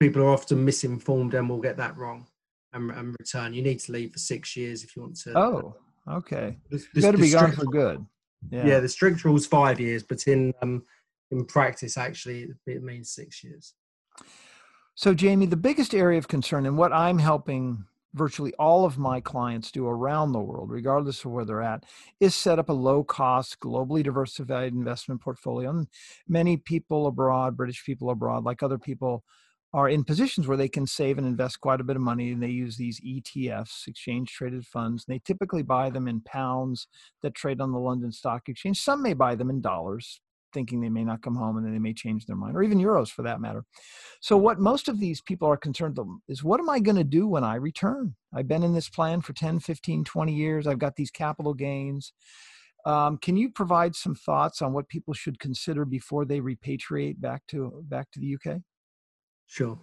people 0.01 0.23
are 0.23 0.31
often 0.31 0.65
misinformed 0.65 1.35
and 1.35 1.49
will 1.49 1.61
get 1.61 1.77
that 1.77 1.97
wrong 1.97 2.27
and, 2.73 2.91
and 2.91 3.17
return. 3.19 3.55
You 3.55 3.63
need 3.63 3.81
to 3.81 3.93
leave 3.93 4.13
for 4.13 4.19
six 4.19 4.57
years 4.57 4.83
if 4.83 4.97
you 4.97 5.03
want 5.03 5.17
to. 5.21 5.39
Oh, 5.39 5.77
okay. 6.11 6.57
the, 6.71 6.79
You 6.79 6.85
the- 6.95 7.01
better 7.03 7.17
the 7.17 7.23
be 7.23 7.31
gone 7.31 7.53
for 7.53 7.67
good. 7.67 8.05
Yeah. 8.51 8.67
Yeah. 8.67 8.81
the 8.81 8.89
strict 8.89 9.25
rule's 9.25 9.47
five 9.47 9.81
years, 9.81 10.03
but 10.03 10.27
in 10.27 10.53
um, 10.63 10.85
in 11.31 11.45
practice, 11.45 11.97
actually, 11.97 12.49
it, 12.67 12.83
means 12.83 13.11
six 13.11 13.43
years. 13.43 13.75
So, 14.95 15.13
Jamie, 15.13 15.47
the 15.47 15.57
biggest 15.57 15.95
area 15.95 16.19
of 16.19 16.29
concern 16.29 16.67
and 16.67 16.79
what 16.79 16.93
I'm 16.93 17.19
helping 17.19 17.85
virtually 18.17 18.55
all 18.59 18.85
of 18.87 18.99
my 18.99 19.21
clients 19.21 19.71
do 19.71 19.87
around 19.87 20.33
the 20.33 20.41
world, 20.41 20.71
regardless 20.71 21.25
of 21.25 21.31
where 21.31 21.45
they're 21.45 21.63
at, 21.63 21.85
is 22.19 22.35
set 22.35 22.59
up 22.59 22.71
a 22.71 22.73
low 22.73 23.05
cost, 23.05 23.61
globally 23.61 24.03
diversified 24.03 24.73
investment 24.73 25.21
portfolio. 25.21 25.71
And 25.71 25.87
many 26.27 26.57
people 26.57 27.07
abroad, 27.07 27.57
British 27.57 27.85
people 27.85 28.11
abroad, 28.11 28.45
like 28.45 28.63
other 28.63 28.79
people, 28.79 29.23
are 29.75 29.91
in 29.91 30.05
positions 30.05 30.47
where 30.47 30.57
they 30.57 30.69
can 30.69 30.87
save 30.87 31.19
and 31.19 31.27
invest 31.27 31.61
quite 31.61 31.81
a 31.81 31.85
bit 31.85 31.97
of 31.97 32.03
money. 32.03 32.33
And 32.33 32.43
they 32.43 32.49
use 32.49 32.79
these 32.79 33.01
ETFs, 33.01 33.87
exchange 33.87 34.33
traded 34.33 34.67
funds. 34.67 35.05
And 35.07 35.15
they 35.15 35.21
typically 35.23 35.63
buy 35.63 35.91
them 35.91 36.09
in 36.09 36.23
pounds 36.23 36.89
that 37.23 37.35
trade 37.35 37.61
on 37.61 37.73
the 37.73 37.79
London 37.79 38.11
Stock 38.11 38.49
Exchange. 38.49 38.81
Some 38.81 39.03
may 39.03 39.13
buy 39.13 39.35
them 39.35 39.51
in 39.51 39.61
dollars, 39.61 40.23
thinking 40.57 40.81
they 40.81 40.89
may 40.89 41.05
not 41.05 41.21
come 41.21 41.37
home 41.37 41.59
and 41.59 41.67
then 41.67 41.75
they 41.75 41.79
may 41.79 41.93
change 41.93 42.25
their 42.25 42.35
mind, 42.35 42.57
or 42.57 42.63
even 42.63 42.79
euros 42.79 43.11
for 43.11 43.21
that 43.21 43.43
matter. 43.43 43.63
So, 44.23 44.39
what 44.39 44.59
most 44.59 44.89
of 44.89 44.99
these 44.99 45.21
people 45.21 45.47
are 45.47 45.57
concerned 45.59 45.99
about 45.99 46.21
is 46.29 46.43
what 46.43 46.61
am 46.61 46.71
I 46.71 46.81
going 46.81 46.97
to 46.97 47.05
do 47.05 47.29
when 47.29 47.45
I 47.45 47.57
return? 47.57 48.17
I've 48.35 48.49
been 48.49 48.63
in 48.63 48.73
this 48.73 48.89
plan 48.89 49.21
for 49.21 49.35
10, 49.35 49.61
15, 49.61 50.05
20 50.05 50.33
years. 50.33 50.67
I've 50.67 50.79
got 50.79 50.97
these 50.97 51.11
capital 51.11 51.53
gains. 51.53 52.15
Um, 52.87 53.19
can 53.19 53.37
you 53.37 53.51
provide 53.51 53.95
some 53.95 54.15
thoughts 54.15 54.63
on 54.63 54.73
what 54.73 54.89
people 54.89 55.13
should 55.13 55.39
consider 55.39 55.85
before 55.85 56.25
they 56.25 56.41
repatriate 56.41 57.21
back 57.21 57.43
to 57.49 57.85
back 57.85 58.11
to 58.13 58.21
the 58.21 58.37
UK? 58.37 58.63
Sure. 59.47 59.79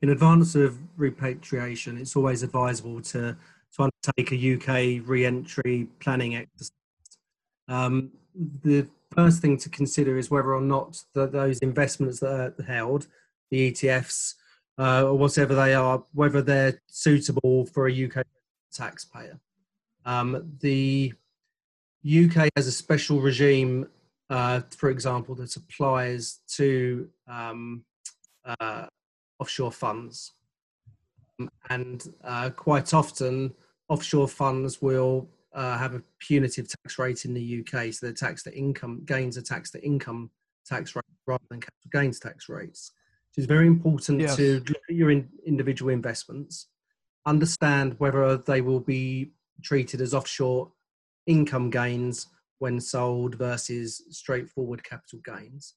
In 0.00 0.08
advance 0.08 0.54
of 0.54 0.78
repatriation, 0.96 1.98
it's 1.98 2.16
always 2.16 2.42
advisable 2.42 3.02
to 3.02 3.36
to 3.76 3.90
undertake 4.06 4.32
a 4.32 4.54
UK 4.54 5.06
re-entry 5.06 5.88
planning 6.00 6.36
exercise. 6.36 6.70
Um, 7.68 8.12
the 8.62 8.86
first 9.16 9.40
thing 9.40 9.56
to 9.58 9.68
consider 9.68 10.18
is 10.18 10.30
whether 10.30 10.54
or 10.54 10.60
not 10.60 11.02
the, 11.14 11.26
those 11.26 11.58
investments 11.60 12.20
that 12.20 12.54
are 12.58 12.62
held, 12.66 13.06
the 13.50 13.70
ETFs 13.72 14.34
uh, 14.78 15.04
or 15.04 15.16
whatever 15.16 15.54
they 15.54 15.74
are, 15.74 16.04
whether 16.12 16.42
they're 16.42 16.80
suitable 16.86 17.66
for 17.66 17.88
a 17.88 18.04
UK 18.04 18.24
taxpayer. 18.72 19.38
Um, 20.04 20.52
the 20.60 21.12
UK 22.04 22.48
has 22.56 22.66
a 22.66 22.72
special 22.72 23.20
regime, 23.20 23.88
uh, 24.28 24.60
for 24.76 24.90
example, 24.90 25.34
that 25.36 25.56
applies 25.56 26.40
to 26.56 27.08
um, 27.26 27.84
uh, 28.44 28.86
offshore 29.38 29.72
funds. 29.72 30.32
Um, 31.40 31.50
and 31.70 32.14
uh, 32.22 32.50
quite 32.50 32.92
often, 32.92 33.54
offshore 33.88 34.28
funds 34.28 34.82
will 34.82 35.28
uh, 35.54 35.78
have 35.78 35.94
a 35.94 36.02
punitive 36.18 36.68
tax 36.68 36.98
rate 36.98 37.24
in 37.24 37.34
the 37.34 37.60
UK, 37.60 37.92
so 37.92 38.06
the 38.06 38.12
tax 38.12 38.42
to 38.44 38.56
income 38.56 39.02
gains 39.06 39.38
are 39.38 39.42
taxed 39.42 39.72
to 39.72 39.84
income 39.84 40.30
tax 40.66 40.96
rate 40.96 41.04
rather 41.26 41.44
than 41.50 41.60
capital 41.60 41.90
gains 41.92 42.18
tax 42.18 42.48
rates. 42.48 42.92
So 43.32 43.40
it's 43.40 43.48
very 43.48 43.66
important 43.66 44.20
yes. 44.20 44.36
to 44.36 44.62
look 44.68 44.82
at 44.88 44.94
your 44.94 45.10
in, 45.10 45.28
individual 45.46 45.92
investments, 45.92 46.68
understand 47.26 47.94
whether 47.98 48.36
they 48.36 48.60
will 48.60 48.80
be 48.80 49.32
treated 49.62 50.00
as 50.00 50.14
offshore 50.14 50.70
income 51.26 51.70
gains 51.70 52.28
when 52.58 52.80
sold 52.80 53.34
versus 53.36 54.02
straightforward 54.10 54.82
capital 54.84 55.20
gains. 55.24 55.74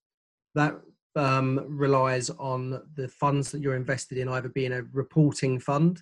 That 0.55 0.79
um, 1.15 1.65
relies 1.67 2.29
on 2.29 2.81
the 2.95 3.07
funds 3.07 3.51
that 3.51 3.61
you're 3.61 3.75
invested 3.75 4.17
in 4.17 4.29
either 4.29 4.49
being 4.49 4.73
a 4.73 4.83
reporting 4.93 5.59
fund, 5.59 6.01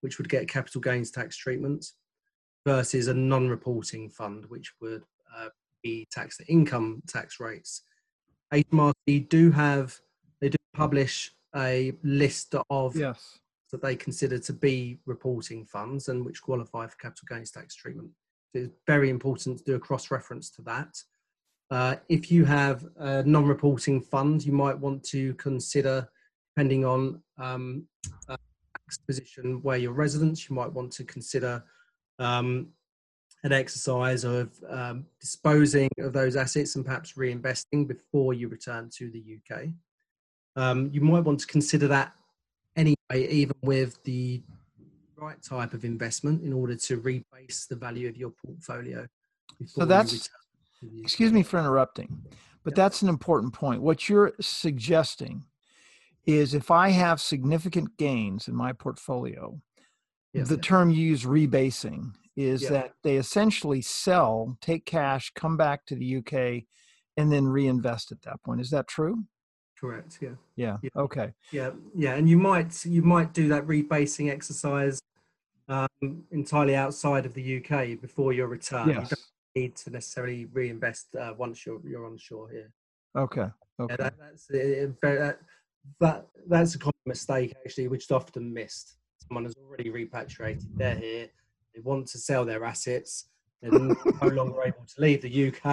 which 0.00 0.18
would 0.18 0.28
get 0.28 0.48
capital 0.48 0.80
gains 0.80 1.10
tax 1.10 1.36
treatment, 1.36 1.86
versus 2.66 3.06
a 3.06 3.14
non-reporting 3.14 4.10
fund, 4.10 4.44
which 4.48 4.72
would 4.80 5.04
uh, 5.34 5.48
be 5.84 6.06
taxed 6.10 6.40
at 6.40 6.50
income 6.50 7.00
tax 7.06 7.38
rates. 7.38 7.82
HMRC 8.52 9.28
do 9.28 9.52
have 9.52 9.98
they 10.40 10.48
do 10.48 10.56
publish 10.74 11.32
a 11.54 11.92
list 12.02 12.54
of 12.68 12.96
yes. 12.96 13.38
that 13.70 13.80
they 13.80 13.94
consider 13.94 14.38
to 14.38 14.52
be 14.52 14.98
reporting 15.06 15.64
funds 15.64 16.08
and 16.08 16.26
which 16.26 16.42
qualify 16.42 16.86
for 16.86 16.96
capital 16.96 17.26
gains 17.28 17.52
tax 17.52 17.74
treatment. 17.74 18.10
So 18.52 18.62
it's 18.62 18.72
very 18.86 19.10
important 19.10 19.58
to 19.58 19.64
do 19.64 19.74
a 19.76 19.78
cross-reference 19.78 20.50
to 20.50 20.62
that. 20.62 20.92
Uh, 21.70 21.96
if 22.08 22.30
you 22.30 22.44
have 22.44 22.84
a 22.96 23.22
non-reporting 23.22 24.00
fund, 24.00 24.44
you 24.44 24.52
might 24.52 24.78
want 24.78 25.02
to 25.04 25.34
consider, 25.34 26.08
depending 26.54 26.84
on 26.84 27.22
um, 27.38 27.86
tax 28.28 28.98
position 29.06 29.60
where 29.62 29.76
you're 29.76 29.92
resident, 29.92 30.48
you 30.48 30.54
might 30.54 30.72
want 30.72 30.92
to 30.92 31.04
consider 31.04 31.64
um, 32.18 32.68
an 33.44 33.52
exercise 33.52 34.24
of 34.24 34.50
um, 34.68 35.06
disposing 35.20 35.88
of 35.98 36.12
those 36.12 36.36
assets 36.36 36.76
and 36.76 36.84
perhaps 36.84 37.12
reinvesting 37.12 37.86
before 37.86 38.34
you 38.34 38.48
return 38.48 38.90
to 38.96 39.10
the 39.10 39.38
UK. 39.38 39.68
Um, 40.56 40.90
you 40.92 41.00
might 41.00 41.20
want 41.20 41.40
to 41.40 41.46
consider 41.46 41.86
that 41.88 42.12
anyway, 42.76 42.96
even 43.12 43.54
with 43.62 44.02
the 44.04 44.42
right 45.16 45.40
type 45.42 45.74
of 45.74 45.84
investment, 45.84 46.42
in 46.42 46.52
order 46.52 46.74
to 46.76 46.98
rebase 46.98 47.68
the 47.68 47.76
value 47.76 48.08
of 48.08 48.16
your 48.16 48.30
portfolio. 48.44 49.06
So 49.66 49.84
that's, 49.84 50.28
excuse 51.02 51.32
me 51.32 51.42
for 51.42 51.58
interrupting, 51.58 52.22
but 52.64 52.72
yep. 52.72 52.76
that's 52.76 53.02
an 53.02 53.08
important 53.08 53.52
point. 53.52 53.80
What 53.80 54.08
you're 54.08 54.32
suggesting 54.40 55.44
is 56.26 56.54
if 56.54 56.70
I 56.70 56.88
have 56.90 57.20
significant 57.20 57.96
gains 57.96 58.48
in 58.48 58.54
my 58.54 58.72
portfolio, 58.72 59.60
yes, 60.38 60.48
the 60.48 60.56
term 60.56 60.90
you 60.90 61.04
use 61.04 61.24
rebasing 61.24 62.12
is 62.36 62.62
yeah. 62.62 62.70
that 62.70 62.92
they 63.02 63.16
essentially 63.16 63.80
sell, 63.80 64.56
take 64.60 64.84
cash, 64.84 65.32
come 65.34 65.56
back 65.56 65.86
to 65.86 65.94
the 65.94 66.16
UK, 66.16 66.64
and 67.16 67.32
then 67.32 67.46
reinvest 67.46 68.12
at 68.12 68.22
that 68.22 68.42
point. 68.42 68.60
Is 68.60 68.70
that 68.70 68.88
true? 68.88 69.24
Correct. 69.78 70.18
Yeah. 70.20 70.30
Yeah. 70.56 70.76
yeah. 70.82 70.90
Okay. 70.96 71.32
Yeah. 71.50 71.70
Yeah. 71.94 72.14
And 72.14 72.28
you 72.28 72.38
might 72.38 72.84
you 72.84 73.02
might 73.02 73.32
do 73.32 73.48
that 73.48 73.66
rebasing 73.66 74.30
exercise 74.30 75.00
um, 75.68 75.88
entirely 76.30 76.74
outside 76.74 77.26
of 77.26 77.34
the 77.34 77.58
UK 77.58 78.00
before 78.00 78.32
your 78.32 78.46
return. 78.46 78.88
Yes. 78.88 78.96
You 78.96 79.16
don't 79.16 79.20
need 79.54 79.76
to 79.76 79.90
necessarily 79.90 80.46
reinvest 80.46 81.14
uh, 81.16 81.34
once 81.36 81.66
you're 81.66 81.80
you're 81.84 82.06
on 82.06 82.16
shore 82.16 82.48
here. 82.48 82.72
Okay. 83.16 83.48
Okay. 83.78 83.92
Yeah, 83.92 83.96
that, 83.96 84.14
that's 84.18 84.46
that, 84.46 85.38
that 86.00 86.26
that's 86.48 86.74
a 86.74 86.78
common 86.78 86.92
mistake 87.04 87.54
actually, 87.64 87.88
which 87.88 88.04
is 88.04 88.10
often 88.10 88.52
missed. 88.52 88.96
Someone 89.28 89.44
has 89.44 89.54
already 89.56 89.90
repatriated. 89.90 90.68
They're 90.76 90.94
here. 90.94 91.28
They 91.74 91.80
want 91.82 92.06
to 92.08 92.18
sell 92.18 92.44
their 92.44 92.64
assets. 92.64 93.28
They're 93.60 93.70
no 93.72 94.28
longer 94.28 94.62
able 94.62 94.84
to 94.86 95.00
leave 95.00 95.22
the 95.22 95.48
UK 95.48 95.66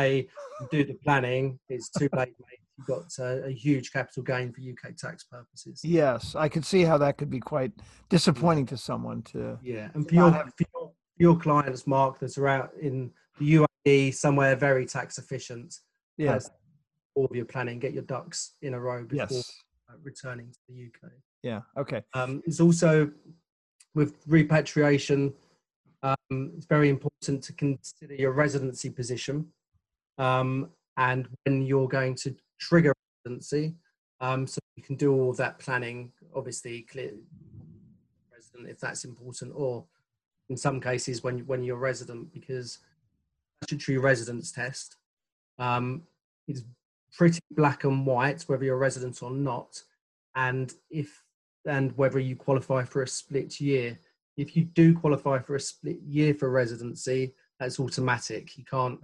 and 0.60 0.70
do 0.72 0.84
the 0.84 0.98
planning. 1.04 1.60
It's 1.70 1.90
too 1.90 2.10
late, 2.14 2.34
mate 2.40 2.60
you've 2.78 2.88
got 2.88 3.06
a, 3.20 3.46
a, 3.46 3.52
huge 3.52 3.92
capital 3.92 4.24
gain 4.24 4.52
for 4.52 4.62
UK 4.62 4.96
tax 4.96 5.24
purposes. 5.24 5.82
Yes, 5.84 6.36
I 6.36 6.50
can 6.50 6.64
see 6.64 6.84
how 6.84 6.98
that 7.00 7.18
could 7.18 7.30
be 7.30 7.40
quite 7.40 7.72
disappointing 8.10 8.66
to 8.68 8.78
someone 8.78 9.22
to. 9.24 9.58
Yeah, 9.62 9.90
and 9.94 10.08
for 10.08 10.16
your, 10.16 10.32
have... 10.32 10.54
for 10.58 10.66
your, 10.74 10.92
your 11.18 11.40
clients, 11.40 11.86
Mark, 11.88 12.20
that 12.20 12.38
are 12.38 12.48
out 12.48 12.72
in 12.82 13.12
the 13.40 13.66
UAE, 13.88 14.14
somewhere 14.14 14.56
very 14.56 14.86
tax 14.86 15.18
efficient. 15.18 15.76
Yes. 16.18 16.50
All 17.16 17.26
of 17.26 17.36
your 17.36 17.46
planning, 17.46 17.80
get 17.80 17.94
your 17.94 18.04
ducks 18.04 18.56
in 18.62 18.74
a 18.74 18.80
row 18.80 19.04
before 19.04 19.28
yes. 19.30 19.52
returning 20.02 20.52
to 20.52 20.60
the 20.68 20.86
UK. 20.86 21.12
Yeah. 21.44 21.62
Okay. 21.78 22.02
Um, 22.14 22.42
it's 22.46 22.60
also 22.60 23.12
with 23.96 24.18
repatriation. 24.28 25.34
Um, 26.02 26.52
it's 26.58 26.66
very 26.66 26.90
important 26.90 27.44
to 27.44 27.54
consider 27.54 28.16
your 28.16 28.32
residency 28.32 28.90
position 28.90 29.48
um, 30.18 30.70
and 30.98 31.28
when 31.46 31.62
you're 31.62 31.88
going 31.88 32.16
to 32.16 32.36
trigger 32.60 32.94
residency. 33.26 33.76
Um, 34.20 34.48
so 34.48 34.60
you 34.76 34.84
can 34.84 34.96
do 34.96 35.14
all 35.14 35.30
of 35.30 35.38
that 35.38 35.60
planning, 35.60 36.12
obviously, 36.36 36.82
clear 36.84 37.12
resident 38.34 38.70
if 38.70 38.80
that's 38.80 39.06
important, 39.06 39.52
or 39.56 39.86
in 40.50 40.58
some 40.58 40.80
cases 40.80 41.24
when 41.24 41.40
when 41.40 41.64
you're 41.64 41.78
resident, 41.78 42.34
because 42.34 42.80
statutory 43.64 43.98
residence 43.98 44.52
test 44.52 44.98
um, 45.60 46.04
is 46.48 46.64
pretty 47.12 47.40
black 47.52 47.84
and 47.84 48.06
white, 48.06 48.44
whether 48.44 48.64
you're 48.64 48.78
resident 48.78 49.22
or 49.22 49.32
not, 49.32 49.82
and 50.36 50.74
if 50.90 51.23
and 51.66 51.96
whether 51.98 52.20
you 52.20 52.36
qualify 52.36 52.84
for 52.84 53.04
a 53.04 53.08
split 53.08 53.60
year. 53.60 54.00
If 54.36 54.56
you 54.56 54.66
do 54.66 54.98
qualify 54.98 55.40
for 55.40 55.56
a 55.56 55.60
split 55.60 56.00
year 56.02 56.34
for 56.34 56.50
residency, 56.50 57.34
that's 57.60 57.80
automatic. 57.80 58.58
You 58.58 58.66
can't 58.66 59.00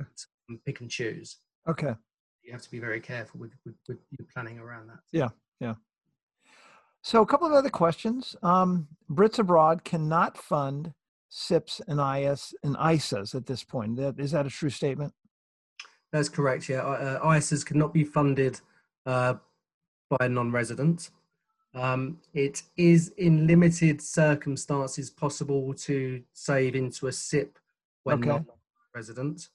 pick 0.66 0.82
and 0.82 0.90
choose. 0.90 1.38
Okay 1.68 1.94
you 2.50 2.54
have 2.54 2.62
to 2.64 2.72
be 2.72 2.80
very 2.80 3.00
careful 3.00 3.40
with, 3.40 3.52
with, 3.64 3.76
with 3.88 4.00
your 4.18 4.28
planning 4.34 4.58
around 4.58 4.90
that. 4.90 5.00
Yeah, 5.12 5.30
yeah. 5.60 5.76
So 7.04 7.22
a 7.22 7.26
couple 7.26 7.48
of 7.48 7.54
other 7.54 7.70
questions. 7.70 8.36
Um, 8.42 8.88
Brits 9.10 9.38
abroad 9.38 9.84
cannot 9.84 10.36
fund 10.36 10.94
SIPPs 11.30 11.80
and 11.88 12.00
IS 12.00 12.56
and 12.64 12.76
ISAs 12.76 13.36
at 13.36 13.46
this 13.46 13.64
point. 13.64 13.98
That, 13.98 14.20
is 14.20 14.32
that 14.32 14.48
a 14.48 14.50
true 14.50 14.72
statement? 14.72 15.14
That's 16.12 16.28
correct. 16.28 16.68
Yeah, 16.70 16.82
uh, 16.82 17.24
ISAs 17.24 17.64
cannot 17.64 17.94
be 17.94 18.04
funded 18.04 18.60
uh, 19.06 19.36
by 20.10 20.26
a 20.26 20.30
non-resident. 20.30 21.12
Um, 21.76 22.18
it 22.34 22.64
is 22.78 23.10
in 23.18 23.46
limited 23.46 24.02
circumstances 24.02 25.10
possible 25.10 25.74
to 25.76 26.22
save 26.34 26.76
into 26.76 27.08
a 27.08 27.12
SIPP 27.12 27.58
when 28.04 28.20
okay. 28.20 28.28
not 28.30 28.46
resident. 28.96 29.50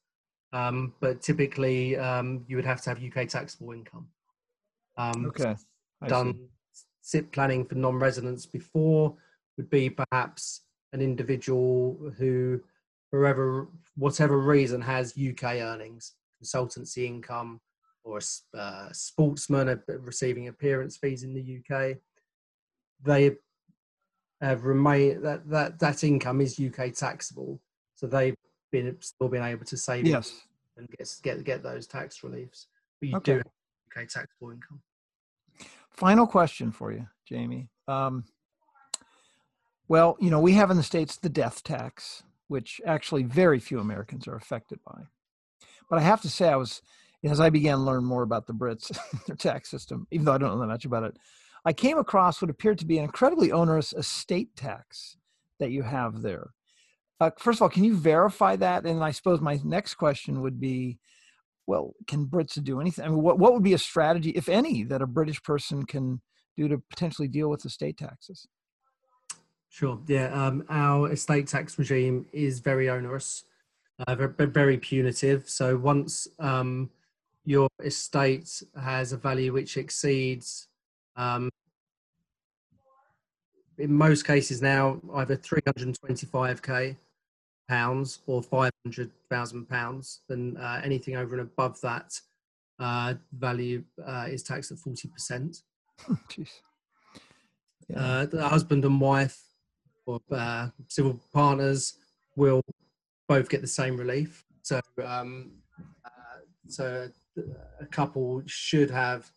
Um, 0.53 0.95
but 1.01 1.21
typically, 1.21 1.97
um, 1.97 2.45
you 2.47 2.57
would 2.57 2.65
have 2.65 2.81
to 2.83 2.91
have 2.91 3.03
UK 3.03 3.29
taxable 3.29 3.73
income. 3.73 4.07
Um, 4.97 5.27
okay. 5.27 5.57
I 6.01 6.07
done 6.07 6.35
see. 6.73 6.85
SIPP 7.03 7.33
planning 7.33 7.65
for 7.65 7.75
non-residents 7.75 8.47
before 8.47 9.17
would 9.57 9.69
be 9.69 9.91
perhaps 9.91 10.63
an 10.93 11.01
individual 11.01 12.13
who, 12.17 12.61
for 13.11 13.69
whatever 13.97 14.39
reason, 14.39 14.81
has 14.81 15.19
UK 15.19 15.57
earnings, 15.57 16.13
consultancy 16.43 17.05
income, 17.05 17.61
or 18.05 18.19
a 18.19 18.59
uh, 18.59 18.89
sportsman 18.93 19.83
receiving 19.89 20.49
appearance 20.49 20.97
fees 20.97 21.23
in 21.25 21.35
the 21.35 21.59
UK. 21.59 21.97
They 23.03 23.37
have 24.41 24.65
remained 24.65 25.25
that 25.25 25.49
that 25.49 25.79
that 25.79 26.05
income 26.05 26.41
is 26.41 26.61
UK 26.61 26.93
taxable, 26.93 27.61
so 27.95 28.07
they've 28.07 28.37
been 28.71 28.97
still 29.01 29.29
been 29.29 29.43
able 29.43 29.65
to 29.65 29.77
save 29.77 30.07
yes. 30.07 30.43
and 30.77 30.89
get 30.99 31.17
get 31.23 31.45
get 31.45 31.63
those 31.63 31.87
tax 31.87 32.23
reliefs. 32.23 32.67
But 33.01 33.09
you 33.09 33.17
okay. 33.17 33.33
do 33.33 33.39
have 33.39 34.03
UK 34.03 34.09
taxable 34.09 34.51
income. 34.51 34.81
Final 35.91 36.27
question 36.27 36.73
for 36.73 36.93
you, 36.93 37.07
Jamie. 37.27 37.69
Um, 37.89 38.25
well, 39.89 40.17
you 40.21 40.31
know, 40.31 40.41
we 40.41 40.53
have 40.55 40.71
in 40.71 40.77
the 40.77 40.83
states 40.83 41.17
the 41.17 41.29
death 41.29 41.63
tax, 41.63 42.23
which 42.49 42.81
actually 42.87 43.23
very 43.23 43.61
few 43.61 43.79
Americans 43.79 44.27
are 44.27 44.35
affected 44.35 44.81
by. 44.85 45.03
But 45.89 45.99
I 45.99 46.03
have 46.03 46.23
to 46.23 46.29
say, 46.29 46.49
I 46.49 46.57
was 46.57 46.83
as 47.25 47.41
I 47.41 47.51
began 47.51 47.79
to 47.79 47.85
learn 47.85 48.05
more 48.05 48.23
about 48.23 48.47
the 48.47 48.53
Brits, 48.53 48.97
their 49.27 49.37
tax 49.37 49.71
system, 49.71 50.07
even 50.11 50.25
though 50.25 50.33
I 50.33 50.39
don't 50.39 50.51
know 50.51 50.61
that 50.61 50.67
much 50.67 50.85
about 50.85 51.05
it, 51.05 51.17
I 51.65 51.73
came 51.73 51.99
across 51.99 52.43
what 52.43 52.51
appeared 52.51 52.79
to 52.79 52.87
be 52.87 52.99
an 52.99 53.05
incredibly 53.05 53.51
onerous 53.51 53.93
estate 53.93 54.55
tax 54.55 55.17
that 55.59 55.71
you 55.71 55.83
have 55.83 56.21
there. 56.21 56.51
Uh, 57.21 57.31
first 57.39 57.59
of 57.59 57.63
all, 57.63 57.69
can 57.69 57.85
you 57.85 57.97
verify 57.97 58.57
that? 58.57 58.85
And 58.85 59.03
I 59.03 59.13
suppose 59.13 59.41
my 59.41 59.59
next 59.65 59.95
question 59.95 60.43
would 60.43 60.61
be, 60.61 60.99
well, 61.67 61.95
can 62.07 62.27
Brits 62.27 62.63
do 62.63 62.81
anything? 62.81 63.05
I 63.05 63.09
mean, 63.09 63.23
what, 63.23 63.39
what 63.39 63.55
would 63.55 63.63
be 63.63 63.73
a 63.73 63.79
strategy, 63.79 64.31
if 64.31 64.49
any, 64.49 64.83
that 64.85 65.01
a 65.01 65.07
British 65.07 65.43
person 65.43 65.87
can 65.87 66.21
do 66.57 66.69
to 66.69 66.83
potentially 66.91 67.29
deal 67.29 67.49
with 67.49 67.65
estate 67.65 67.97
taxes? 67.97 68.47
Sure. 69.71 69.99
Yeah. 70.07 70.27
Um, 70.27 70.65
our 70.69 71.11
estate 71.11 71.49
tax 71.49 71.79
regime 71.79 72.27
is 72.33 72.61
very 72.61 72.91
onerous, 72.91 73.45
uh, 74.07 74.15
very, 74.15 74.47
very 74.47 74.79
punitive. 74.79 75.49
So 75.49 75.77
once 75.77 76.29
um, 76.39 76.91
your 77.45 77.69
estate 77.83 78.63
has 78.81 79.13
a 79.13 79.17
value 79.17 79.53
which 79.53 79.77
exceeds, 79.77 80.69
um, 81.17 81.51
in 83.79 83.93
most 83.93 84.27
cases 84.27 84.63
now, 84.63 85.01
either 85.17 85.37
325k 85.37 86.97
pounds 87.69 88.21
or 88.27 88.43
500,000 88.43 89.69
pounds, 89.69 90.21
then 90.29 90.57
uh, 90.59 90.81
anything 90.85 91.17
over 91.17 91.35
and 91.35 91.43
above 91.43 91.81
that 91.81 92.19
uh, 92.79 93.15
value 93.33 93.83
uh, 94.07 94.27
is 94.29 94.43
taxed 94.43 94.71
at 94.71 94.79
40%. 94.79 95.63
Jeez. 96.29 96.49
Yeah. 97.89 98.01
Uh, 98.01 98.27
the 98.27 98.49
husband 98.49 98.85
and 98.85 99.01
wife 99.01 99.43
or 100.07 100.21
uh, 100.33 100.69
civil 100.89 101.21
partners 101.33 101.95
will 102.37 102.63
both 103.29 103.49
get 103.49 103.61
the 103.61 103.67
same 103.67 103.97
relief. 103.97 104.45
So, 104.63 104.81
um, 105.05 105.53
uh, 106.05 106.41
so 106.69 107.09
a 107.81 107.87
couple 107.87 108.43
should 108.47 108.91
have 108.91 109.31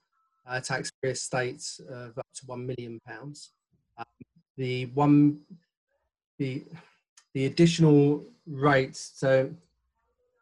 a 0.46 0.62
tax-free 0.62 1.12
estate 1.12 1.64
of 1.90 2.18
up 2.18 2.28
to 2.36 2.46
one 2.46 2.66
million 2.66 3.00
pounds. 3.06 3.52
Um, 3.98 4.06
the 4.58 4.86
one, 4.88 5.40
the 6.38 6.64
the 7.34 7.46
additional 7.46 8.26
rate. 8.46 8.96
So 8.96 9.54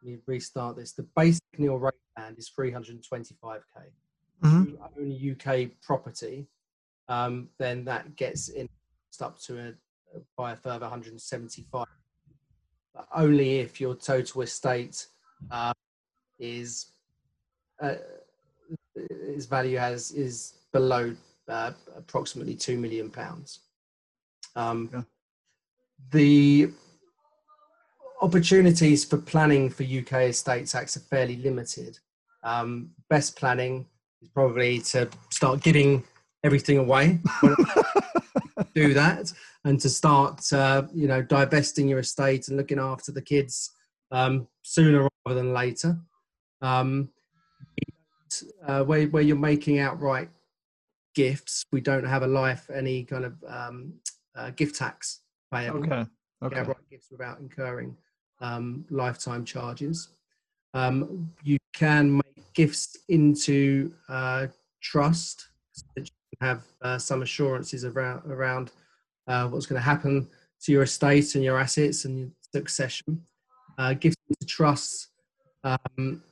let 0.02 0.12
me 0.12 0.18
restart 0.26 0.76
this. 0.76 0.92
The 0.92 1.06
basic 1.16 1.42
nil 1.58 1.78
rate 1.78 1.94
band 2.14 2.38
is 2.38 2.50
325k. 2.58 3.60
Mm-hmm. 4.42 4.62
If 4.62 4.68
you 4.68 4.78
own 4.98 5.36
UK 5.62 5.70
property, 5.82 6.46
um, 7.08 7.48
then 7.58 7.84
that 7.84 8.16
gets 8.16 8.48
in 8.48 8.68
up 9.20 9.38
to 9.40 9.58
a, 9.58 10.18
by 10.36 10.52
a 10.52 10.56
further 10.56 10.86
175. 10.86 11.86
But 12.94 13.06
only 13.14 13.60
if 13.60 13.80
your 13.80 13.94
total 13.94 14.42
estate 14.42 15.06
uh, 15.50 15.72
is 16.38 16.86
uh, 17.80 17.94
its 18.94 19.46
value 19.46 19.78
has 19.78 20.10
is 20.12 20.54
below 20.72 21.14
uh, 21.48 21.72
approximately 21.96 22.54
two 22.54 22.78
million 22.78 23.10
pounds. 23.10 23.60
Um, 24.54 24.90
yeah. 24.92 25.02
The 26.10 26.70
opportunities 28.22 29.04
for 29.04 29.18
planning 29.18 29.70
for 29.70 29.82
UK 29.82 30.28
estate 30.30 30.66
tax 30.66 30.96
are 30.96 31.00
fairly 31.00 31.36
limited. 31.36 31.98
Um, 32.42 32.90
best 33.10 33.36
planning 33.36 33.86
is 34.22 34.28
probably 34.28 34.80
to 34.80 35.08
start 35.30 35.62
giving 35.62 36.04
everything 36.44 36.78
away. 36.78 37.18
do 38.74 38.94
that 38.94 39.32
and 39.64 39.80
to 39.80 39.88
start, 39.88 40.40
uh, 40.52 40.82
you 40.94 41.08
know, 41.08 41.22
divesting 41.22 41.88
your 41.88 41.98
estate 41.98 42.48
and 42.48 42.56
looking 42.56 42.78
after 42.78 43.10
the 43.12 43.22
kids 43.22 43.72
um, 44.12 44.46
sooner 44.62 45.08
rather 45.26 45.40
than 45.40 45.52
later. 45.52 45.98
Um, 46.62 47.10
uh, 48.66 48.82
where 48.84 49.06
where 49.08 49.22
you're 49.22 49.36
making 49.36 49.78
outright 49.78 50.30
gifts, 51.14 51.64
we 51.72 51.80
don't 51.80 52.04
have 52.04 52.22
a 52.22 52.26
life 52.26 52.68
any 52.74 53.04
kind 53.04 53.24
of 53.24 53.34
um, 53.48 53.94
uh, 54.36 54.50
gift 54.50 54.76
tax 54.76 55.20
payable. 55.52 55.84
Okay. 55.84 56.04
Okay. 56.42 56.60
Outright 56.60 56.90
gifts 56.90 57.10
without 57.10 57.38
incurring 57.40 57.96
um, 58.40 58.84
lifetime 58.90 59.44
charges. 59.44 60.08
Um, 60.74 61.32
you 61.42 61.56
can 61.72 62.16
make 62.16 62.52
gifts 62.52 62.98
into 63.08 63.92
uh, 64.08 64.46
trust 64.82 65.48
so 65.72 65.84
that 65.94 66.06
you 66.06 66.38
can 66.38 66.48
have 66.48 66.62
uh, 66.82 66.98
some 66.98 67.22
assurances 67.22 67.84
around 67.84 68.30
around 68.30 68.72
uh, 69.26 69.48
what's 69.48 69.66
going 69.66 69.80
to 69.80 69.84
happen 69.84 70.28
to 70.62 70.72
your 70.72 70.82
estate 70.82 71.34
and 71.34 71.44
your 71.44 71.58
assets 71.58 72.04
and 72.04 72.18
your 72.18 72.28
succession. 72.52 73.22
Uh, 73.78 73.94
gifts 73.94 74.16
into 74.28 74.46
trusts 74.46 75.08
um, 75.64 76.22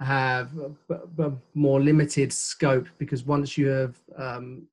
have 0.00 0.50
a, 0.58 1.22
a, 1.22 1.32
more 1.54 1.80
limited 1.80 2.32
scope 2.32 2.88
because 2.98 3.24
once 3.24 3.56
you 3.56 3.68
have 3.68 3.96
um, 4.16 4.66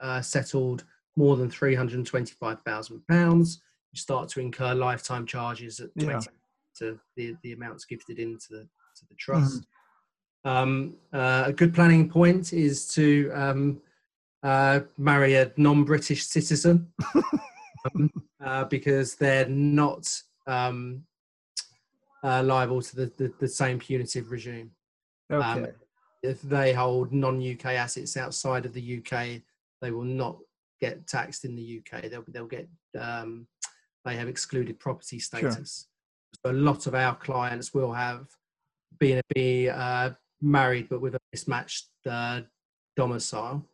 uh, 0.00 0.20
settled 0.20 0.84
more 1.16 1.36
than 1.36 1.50
three 1.50 1.74
hundred 1.74 2.04
twenty-five 2.06 2.60
thousand 2.62 3.06
pounds, 3.06 3.60
you 3.92 4.00
start 4.00 4.28
to 4.30 4.40
incur 4.40 4.74
lifetime 4.74 5.26
charges 5.26 5.80
at 5.80 5.90
twenty 5.98 6.28
yeah. 6.30 6.78
to 6.78 6.98
the, 7.16 7.34
the 7.42 7.52
amounts 7.52 7.84
gifted 7.84 8.18
into 8.18 8.46
the 8.50 8.68
to 8.96 9.06
the 9.08 9.14
trust. 9.16 9.62
Mm. 9.62 10.50
Um, 10.50 10.94
uh, 11.12 11.44
a 11.46 11.52
good 11.52 11.74
planning 11.74 12.08
point 12.08 12.52
is 12.52 12.86
to 12.94 13.30
um, 13.34 13.80
uh, 14.42 14.80
marry 14.96 15.34
a 15.34 15.52
non-British 15.56 16.24
citizen 16.24 16.92
um, 17.94 18.12
uh, 18.44 18.64
because 18.64 19.16
they're 19.16 19.48
not 19.48 20.08
um, 20.46 21.02
uh, 22.26 22.42
liable 22.42 22.82
to 22.82 22.96
the, 22.96 23.12
the, 23.16 23.32
the, 23.38 23.48
same 23.48 23.78
punitive 23.78 24.30
regime. 24.32 24.72
Um, 25.30 25.40
okay. 25.40 25.62
Um, 25.62 25.66
if 26.22 26.42
they 26.42 26.72
hold 26.72 27.12
non-UK 27.12 27.66
assets 27.66 28.16
outside 28.16 28.66
of 28.66 28.72
the 28.72 28.98
UK, 28.98 29.42
they 29.80 29.90
will 29.92 30.02
not 30.02 30.38
get 30.80 31.06
taxed 31.06 31.44
in 31.44 31.54
the 31.54 31.80
UK. 31.80 32.10
They'll 32.10 32.24
they'll 32.28 32.46
get 32.46 32.68
um, 32.98 33.46
they 34.04 34.16
have 34.16 34.28
excluded 34.28 34.80
property 34.80 35.18
status. 35.18 35.86
Sure. 36.44 36.52
So 36.52 36.52
a 36.52 36.58
lot 36.58 36.86
of 36.86 36.94
our 36.94 37.14
clients 37.14 37.72
will 37.72 37.92
have 37.92 38.26
been 38.98 39.20
be 39.34 39.68
uh, 39.68 40.10
married 40.40 40.88
but 40.88 41.00
with 41.00 41.14
a 41.14 41.20
mismatched 41.32 41.88
uh, 42.08 42.40
domicile. 42.96 43.64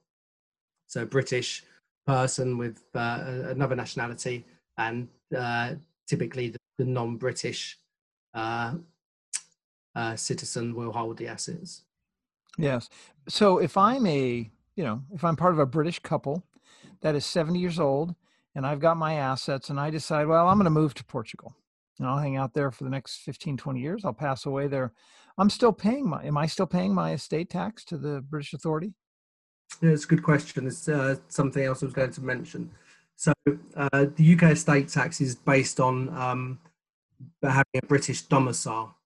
So 0.88 1.06
British 1.06 1.64
person 2.06 2.58
with 2.58 2.82
uh, 2.94 3.44
another 3.46 3.76
nationality 3.76 4.44
and 4.76 5.08
uh, 5.36 5.74
typically 6.06 6.48
the, 6.48 6.58
the 6.78 6.84
non-British 6.84 7.78
uh, 8.34 8.74
uh, 9.94 10.16
citizen 10.16 10.74
will 10.74 10.92
hold 10.92 11.18
the 11.18 11.28
assets. 11.28 11.82
Yes. 12.58 12.88
So 13.28 13.58
if 13.58 13.76
I'm 13.76 14.06
a, 14.06 14.50
you 14.76 14.84
know, 14.84 15.02
if 15.12 15.24
I'm 15.24 15.36
part 15.36 15.52
of 15.52 15.58
a 15.58 15.66
British 15.66 15.98
couple 15.98 16.44
that 17.00 17.14
is 17.14 17.24
70 17.26 17.58
years 17.58 17.78
old 17.78 18.14
and 18.54 18.66
I've 18.66 18.80
got 18.80 18.96
my 18.96 19.14
assets 19.14 19.70
and 19.70 19.80
I 19.80 19.90
decide, 19.90 20.26
well, 20.26 20.48
I'm 20.48 20.56
going 20.56 20.64
to 20.64 20.70
move 20.70 20.94
to 20.94 21.04
Portugal 21.04 21.54
and 21.98 22.06
I'll 22.06 22.18
hang 22.18 22.36
out 22.36 22.54
there 22.54 22.70
for 22.70 22.84
the 22.84 22.90
next 22.90 23.18
15, 23.18 23.56
20 23.56 23.80
years. 23.80 24.04
I'll 24.04 24.12
pass 24.12 24.46
away 24.46 24.66
there. 24.66 24.92
I'm 25.38 25.50
still 25.50 25.72
paying 25.72 26.08
my, 26.08 26.24
am 26.24 26.36
I 26.36 26.46
still 26.46 26.66
paying 26.66 26.94
my 26.94 27.12
estate 27.12 27.48
tax 27.48 27.84
to 27.86 27.96
the 27.96 28.20
British 28.20 28.52
authority? 28.52 28.92
Yeah, 29.80 29.90
it's 29.90 30.04
a 30.04 30.08
good 30.08 30.22
question. 30.22 30.66
It's 30.66 30.88
uh, 30.88 31.16
something 31.28 31.62
else 31.62 31.82
I 31.82 31.86
was 31.86 31.94
going 31.94 32.10
to 32.10 32.20
mention. 32.22 32.70
So 33.16 33.32
uh, 33.76 34.06
the 34.16 34.34
UK 34.34 34.52
estate 34.52 34.88
tax 34.88 35.20
is 35.20 35.34
based 35.34 35.80
on 35.80 36.08
um, 36.10 36.58
having 37.42 37.80
a 37.82 37.87
British 37.87 38.22
domicile. 38.22 38.96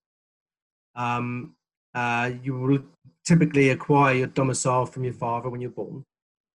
Um, 0.95 1.55
uh, 1.95 2.31
you 2.43 2.59
will 2.59 2.79
typically 3.27 3.71
acquire 3.71 4.15
your 4.15 4.27
domicile 4.27 4.87
from 4.87 5.05
your 5.05 5.13
father 5.13 5.49
when 5.49 5.61
you're 5.61 5.71
born, 5.71 6.05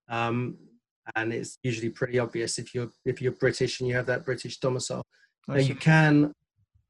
um, 0.10 0.58
and 1.16 1.34
it's 1.34 1.58
usually 1.64 1.90
pretty 1.90 2.20
obvious 2.20 2.60
if 2.60 2.76
you're 2.76 2.92
if 3.06 3.22
you're 3.22 3.32
British 3.32 3.80
and 3.80 3.90
you 3.90 3.96
have 3.96 4.06
that 4.06 4.26
British 4.26 4.60
domicile. 4.60 5.04
Now 5.48 5.56
you 5.56 5.76
can 5.76 6.34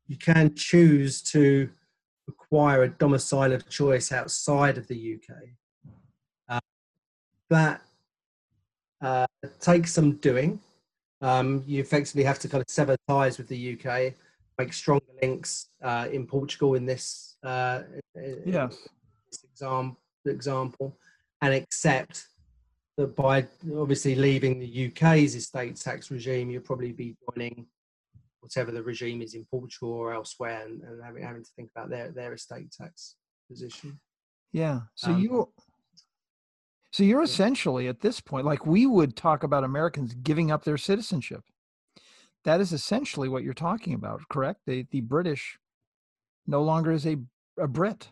you 0.08 0.18
can 0.18 0.54
choose 0.56 1.22
to 1.24 1.70
acquire 2.28 2.84
a 2.84 2.90
domicile 2.90 3.54
of 3.54 3.70
choice 3.70 4.12
outside 4.12 4.78
of 4.78 4.88
the 4.88 5.16
UK. 5.16 5.38
Uh, 6.50 6.60
that 7.50 7.82
uh, 9.02 9.26
takes 9.60 9.94
some 9.94 10.14
doing. 10.18 10.60
Um, 11.22 11.64
you 11.68 11.80
effectively 11.80 12.24
have 12.24 12.40
to 12.40 12.50
kind 12.50 12.62
of 12.62 12.70
sever 12.70 12.98
ties 13.08 13.38
with 13.38 13.48
the 13.48 13.78
UK 13.78 14.14
make 14.62 14.74
stronger 14.74 15.06
links 15.22 15.70
uh, 15.84 16.08
in 16.12 16.26
Portugal 16.26 16.76
in 16.76 16.86
this, 16.86 17.36
uh, 17.44 17.82
yes. 18.46 18.78
this 19.30 19.44
exam- 19.52 19.98
example, 20.26 20.98
and 21.42 21.54
accept 21.54 22.28
that 22.98 23.16
by 23.16 23.46
obviously 23.76 24.16
leaving 24.16 24.60
the 24.60 24.88
UK's 24.88 25.36
estate 25.36 25.76
tax 25.76 26.12
regime, 26.12 26.50
you'll 26.50 26.62
probably 26.62 26.92
be 26.92 27.16
joining 27.26 27.66
whatever 28.42 28.72
the 28.72 28.84
regime 28.84 29.22
is 29.22 29.34
in 29.34 29.46
Portugal 29.46 29.94
or 29.94 30.14
elsewhere, 30.14 30.64
and, 30.66 30.82
and 30.84 31.04
having, 31.04 31.24
having, 31.24 31.44
to 31.44 31.50
think 31.56 31.70
about 31.76 31.90
their 31.90 32.12
their 32.12 32.34
estate 32.34 32.72
tax 32.72 33.16
position. 33.50 34.00
Yeah. 34.52 34.82
So 34.96 35.12
um, 35.12 35.22
you. 35.22 35.50
So 36.94 37.04
you're 37.04 37.24
essentially 37.24 37.88
at 37.88 38.02
this 38.02 38.20
point, 38.20 38.46
like 38.46 38.66
we 38.66 38.86
would 38.86 39.16
talk 39.16 39.44
about 39.44 39.64
Americans 39.64 40.14
giving 40.14 40.52
up 40.52 40.66
their 40.66 40.78
citizenship 40.78 41.42
that 42.44 42.62
is 42.62 42.74
essentially 42.74 43.30
what 43.30 43.44
you're 43.44 43.54
talking 43.54 43.94
about, 43.94 44.22
correct? 44.30 44.62
The 44.66 44.86
the 44.92 45.02
British 45.02 45.58
no 46.48 46.62
longer 46.64 46.92
is 46.92 47.06
a 47.06 47.18
a 47.58 47.68
Brit 47.68 48.10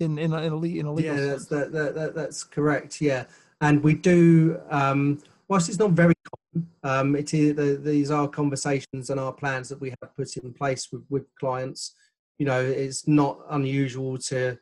in 0.00 0.18
in 0.18 0.32
a, 0.32 0.42
in 0.42 0.52
a, 0.52 0.56
in 0.56 0.86
a 0.86 0.92
legal 0.92 1.14
yeah, 1.14 1.16
sense. 1.16 1.46
that's 1.46 1.46
that, 1.46 1.72
that, 1.72 1.94
that, 1.94 2.14
that's 2.14 2.44
correct. 2.44 3.00
Yeah, 3.00 3.24
and 3.60 3.82
we 3.82 3.94
do. 3.94 4.60
Um, 4.70 5.22
whilst 5.48 5.68
it's 5.68 5.78
not 5.78 5.92
very 5.92 6.14
common, 6.54 6.68
um, 6.82 7.16
it 7.16 7.32
is 7.32 7.54
the, 7.54 7.80
these 7.82 8.10
are 8.10 8.28
conversations 8.28 9.10
and 9.10 9.20
our 9.20 9.32
plans 9.32 9.68
that 9.68 9.80
we 9.80 9.90
have 9.90 10.16
put 10.16 10.36
in 10.36 10.52
place 10.52 10.88
with, 10.92 11.04
with 11.08 11.24
clients. 11.38 11.94
You 12.38 12.46
know, 12.46 12.60
it's 12.60 13.08
not 13.08 13.40
unusual 13.50 14.18
to 14.18 14.58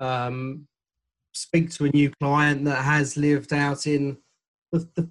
um, 0.00 0.66
speak 1.32 1.70
to 1.72 1.86
a 1.86 1.90
new 1.90 2.10
client 2.20 2.64
that 2.66 2.84
has 2.84 3.16
lived 3.16 3.52
out 3.52 3.86
in 3.86 4.18
the, 4.72 4.86
the 4.94 5.08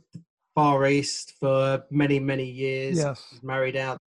Far 0.57 0.87
East 0.87 1.35
for 1.39 1.83
many 1.91 2.19
many 2.19 2.49
years. 2.49 2.97
Yes. 2.97 3.23
He's 3.29 3.43
married 3.43 3.75
out. 3.75 3.99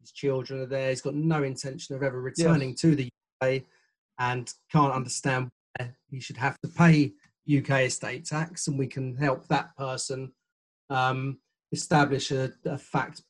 His 0.00 0.10
children 0.10 0.62
are 0.62 0.66
there. 0.66 0.90
He's 0.90 1.00
got 1.00 1.14
no 1.14 1.44
intention 1.44 1.94
of 1.94 2.02
ever 2.02 2.20
returning 2.20 2.74
to 2.80 2.96
the 2.96 3.08
UK 3.40 3.62
and 4.18 4.52
can't 4.72 4.92
understand 4.92 5.50
why 5.78 5.92
he 6.10 6.18
should 6.18 6.36
have 6.36 6.58
to 6.62 6.68
pay 6.68 7.12
UK 7.48 7.82
estate 7.82 8.24
tax, 8.24 8.66
and 8.66 8.76
we 8.76 8.88
can 8.88 9.16
help 9.16 9.46
that 9.46 9.76
person 9.76 10.32
um, 10.90 11.38
establish 11.70 12.32
a, 12.32 12.52
a 12.64 12.76
fact 12.76 13.22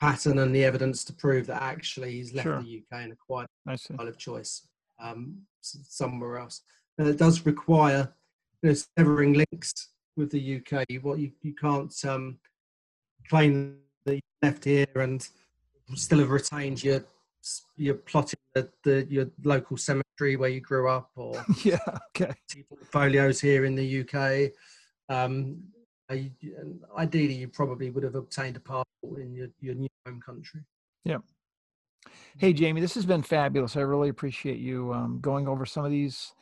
pattern 0.00 0.38
and 0.38 0.54
the 0.54 0.64
evidence 0.64 1.02
to 1.06 1.12
prove 1.12 1.48
that 1.48 1.60
actually 1.60 2.12
he's 2.12 2.34
left 2.34 2.46
Sure. 2.46 2.62
the 2.62 2.78
UK 2.78 3.00
and 3.02 3.12
acquired 3.12 3.48
a 3.66 3.70
domicile 3.70 4.06
of 4.06 4.16
choice 4.16 4.68
um, 5.02 5.38
somewhere 5.60 6.38
else. 6.38 6.62
And 6.98 7.08
it 7.08 7.18
does 7.18 7.44
require 7.44 8.14
you 8.62 8.68
know, 8.68 8.76
severing 8.96 9.32
links 9.32 9.91
with 10.16 10.30
the 10.30 10.56
UK. 10.56 10.84
What 11.02 11.18
you, 11.18 11.32
you 11.42 11.54
can't 11.54 11.94
um, 12.04 12.38
claim 13.28 13.78
that 14.04 14.16
you 14.16 14.20
left 14.42 14.64
here 14.64 14.86
and 14.96 15.26
still 15.94 16.20
have 16.20 16.30
retained 16.30 16.82
your 16.82 17.04
your 17.76 17.94
plotting 17.94 18.38
the, 18.54 18.68
the 18.84 19.06
your 19.10 19.26
local 19.42 19.76
cemetery 19.76 20.36
where 20.36 20.48
you 20.48 20.60
grew 20.60 20.88
up 20.88 21.10
or 21.16 21.44
Yeah. 21.64 21.78
Okay. 22.16 22.32
portfolios 22.68 23.40
here 23.40 23.64
in 23.64 23.74
the 23.74 24.00
UK. 24.00 24.52
Um, 25.08 25.62
ideally, 26.96 27.34
you 27.34 27.48
probably 27.48 27.90
would 27.90 28.04
have 28.04 28.14
obtained 28.14 28.56
a 28.56 28.60
passport 28.60 29.20
in 29.20 29.34
your, 29.34 29.48
your 29.60 29.74
new 29.74 29.88
home 30.06 30.20
country. 30.20 30.60
Yeah. 31.04 31.18
Hey, 32.36 32.52
Jamie, 32.52 32.80
this 32.80 32.94
has 32.94 33.06
been 33.06 33.22
fabulous. 33.22 33.76
I 33.76 33.80
really 33.80 34.08
appreciate 34.08 34.58
you 34.58 34.92
um, 34.92 35.18
going 35.20 35.48
over 35.48 35.66
some 35.66 35.84
of 35.84 35.90
these 35.90 36.32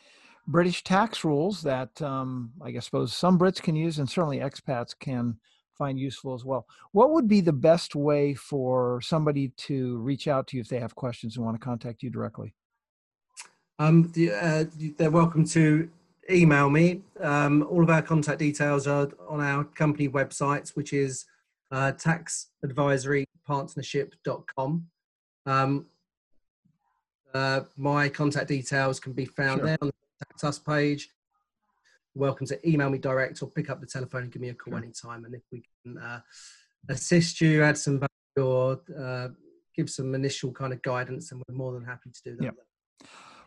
British 0.51 0.83
tax 0.83 1.25
rules 1.25 1.63
that 1.63 2.03
um, 2.03 2.51
I 2.61 2.73
guess 2.73 2.87
suppose 2.87 3.15
some 3.15 3.39
Brits 3.39 3.63
can 3.63 3.77
use 3.77 3.99
and 3.99 4.11
certainly 4.11 4.41
expats 4.41 4.99
can 4.99 5.37
find 5.79 5.97
useful 5.99 6.35
as 6.35 6.45
well. 6.45 6.67
What 6.93 7.13
would 7.13 7.29
be 7.29 7.41
the 7.41 7.53
best 7.53 7.95
way 7.95 8.35
for 8.35 9.01
somebody 9.01 9.53
to 9.69 9.99
reach 9.99 10.27
out 10.29 10.49
to 10.49 10.57
you 10.57 10.61
if 10.61 10.69
they 10.69 10.81
have 10.81 10.95
questions 10.95 11.37
and 11.37 11.45
want 11.45 11.59
to 11.59 11.65
contact 11.65 12.03
you 12.03 12.11
directly? 12.11 12.55
Um, 13.79 14.11
the, 14.13 14.33
uh, 14.33 14.65
they're 14.99 15.11
welcome 15.11 15.47
to 15.47 15.89
email 16.31 16.69
me. 16.69 17.01
Um, 17.21 17.67
all 17.71 17.83
of 17.83 17.89
our 17.91 18.03
contact 18.03 18.41
details 18.41 18.87
are 18.87 19.09
on 19.29 19.41
our 19.41 19.65
company 19.65 20.09
website, 20.09 20.77
which 20.77 20.93
is 20.93 21.25
uh, 21.71 21.93
taxadvisorypartnership.com. 21.93 24.87
Um, 25.47 25.87
uh, 27.33 27.61
my 27.77 28.09
contact 28.09 28.49
details 28.49 28.99
can 28.99 29.13
be 29.13 29.25
found 29.25 29.61
Sure. 29.61 29.67
there 29.67 29.79
on 29.81 29.93
Contact 30.21 30.45
Us 30.45 30.59
page. 30.59 31.09
Welcome 32.15 32.47
to 32.49 32.69
email 32.69 32.91
me 32.91 32.99
direct 32.99 33.43
or 33.43 33.51
pick 33.51 33.71
up 33.71 33.81
the 33.81 33.87
telephone 33.87 34.25
and 34.25 34.33
give 34.33 34.43
me 34.43 34.49
a 34.49 34.55
call 34.55 34.73
Sure. 34.73 34.79
anytime. 34.79 35.25
And 35.25 35.35
if 35.35 35.43
we 35.53 35.63
can 35.83 35.99
uh, 35.99 36.21
assist 36.89 37.41
you, 37.41 37.63
add 37.63 37.79
some 37.79 38.01
value, 38.01 38.49
or 38.49 38.81
uh, 38.99 39.29
give 39.75 39.89
some 39.89 40.15
initial 40.15 40.53
kind 40.53 40.73
of 40.73 40.83
guidance, 40.83 41.31
then 41.31 41.41
we're 41.49 41.55
more 41.55 41.73
than 41.73 41.85
happy 41.85 42.11
to 42.11 42.23
do 42.25 42.37
that. 42.37 42.45
Yep. 42.45 42.55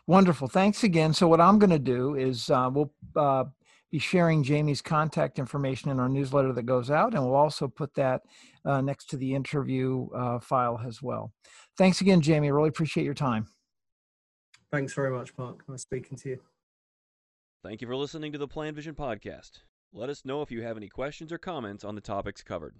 Wonderful. 0.06 0.48
Thanks 0.48 0.82
again. 0.82 1.12
So, 1.12 1.28
what 1.28 1.40
I'm 1.40 1.58
going 1.58 1.70
to 1.70 1.78
do 1.78 2.16
is 2.16 2.50
uh, 2.50 2.70
we'll 2.72 2.92
uh, 3.16 3.44
be 3.90 3.98
sharing 3.98 4.42
Jamie's 4.42 4.82
contact 4.82 5.38
information 5.38 5.90
in 5.90 6.00
our 6.00 6.08
newsletter 6.08 6.52
that 6.52 6.64
goes 6.64 6.90
out, 6.90 7.14
and 7.14 7.22
we'll 7.22 7.36
also 7.36 7.68
put 7.68 7.94
that 7.94 8.22
uh, 8.64 8.80
next 8.80 9.06
to 9.10 9.16
the 9.16 9.34
interview 9.34 10.08
uh, 10.14 10.40
file 10.40 10.80
as 10.86 11.00
well. 11.00 11.32
Thanks 11.78 12.00
again, 12.00 12.20
Jamie. 12.20 12.48
I 12.48 12.50
really 12.50 12.68
appreciate 12.68 13.04
your 13.04 13.14
time. 13.14 13.46
Thanks 14.72 14.92
very 14.92 15.10
much, 15.10 15.32
Mark. 15.38 15.66
Nice 15.68 15.82
speaking 15.82 16.18
to 16.18 16.28
you. 16.30 16.40
Thank 17.64 17.80
you 17.80 17.86
for 17.88 17.96
listening 17.96 18.30
to 18.32 18.36
the 18.36 18.46
Plan 18.46 18.74
Vision 18.74 18.94
podcast. 18.94 19.62
Let 19.90 20.10
us 20.10 20.26
know 20.26 20.42
if 20.42 20.50
you 20.50 20.60
have 20.60 20.76
any 20.76 20.90
questions 20.90 21.32
or 21.32 21.38
comments 21.38 21.82
on 21.82 21.94
the 21.94 22.02
topics 22.02 22.42
covered. 22.42 22.74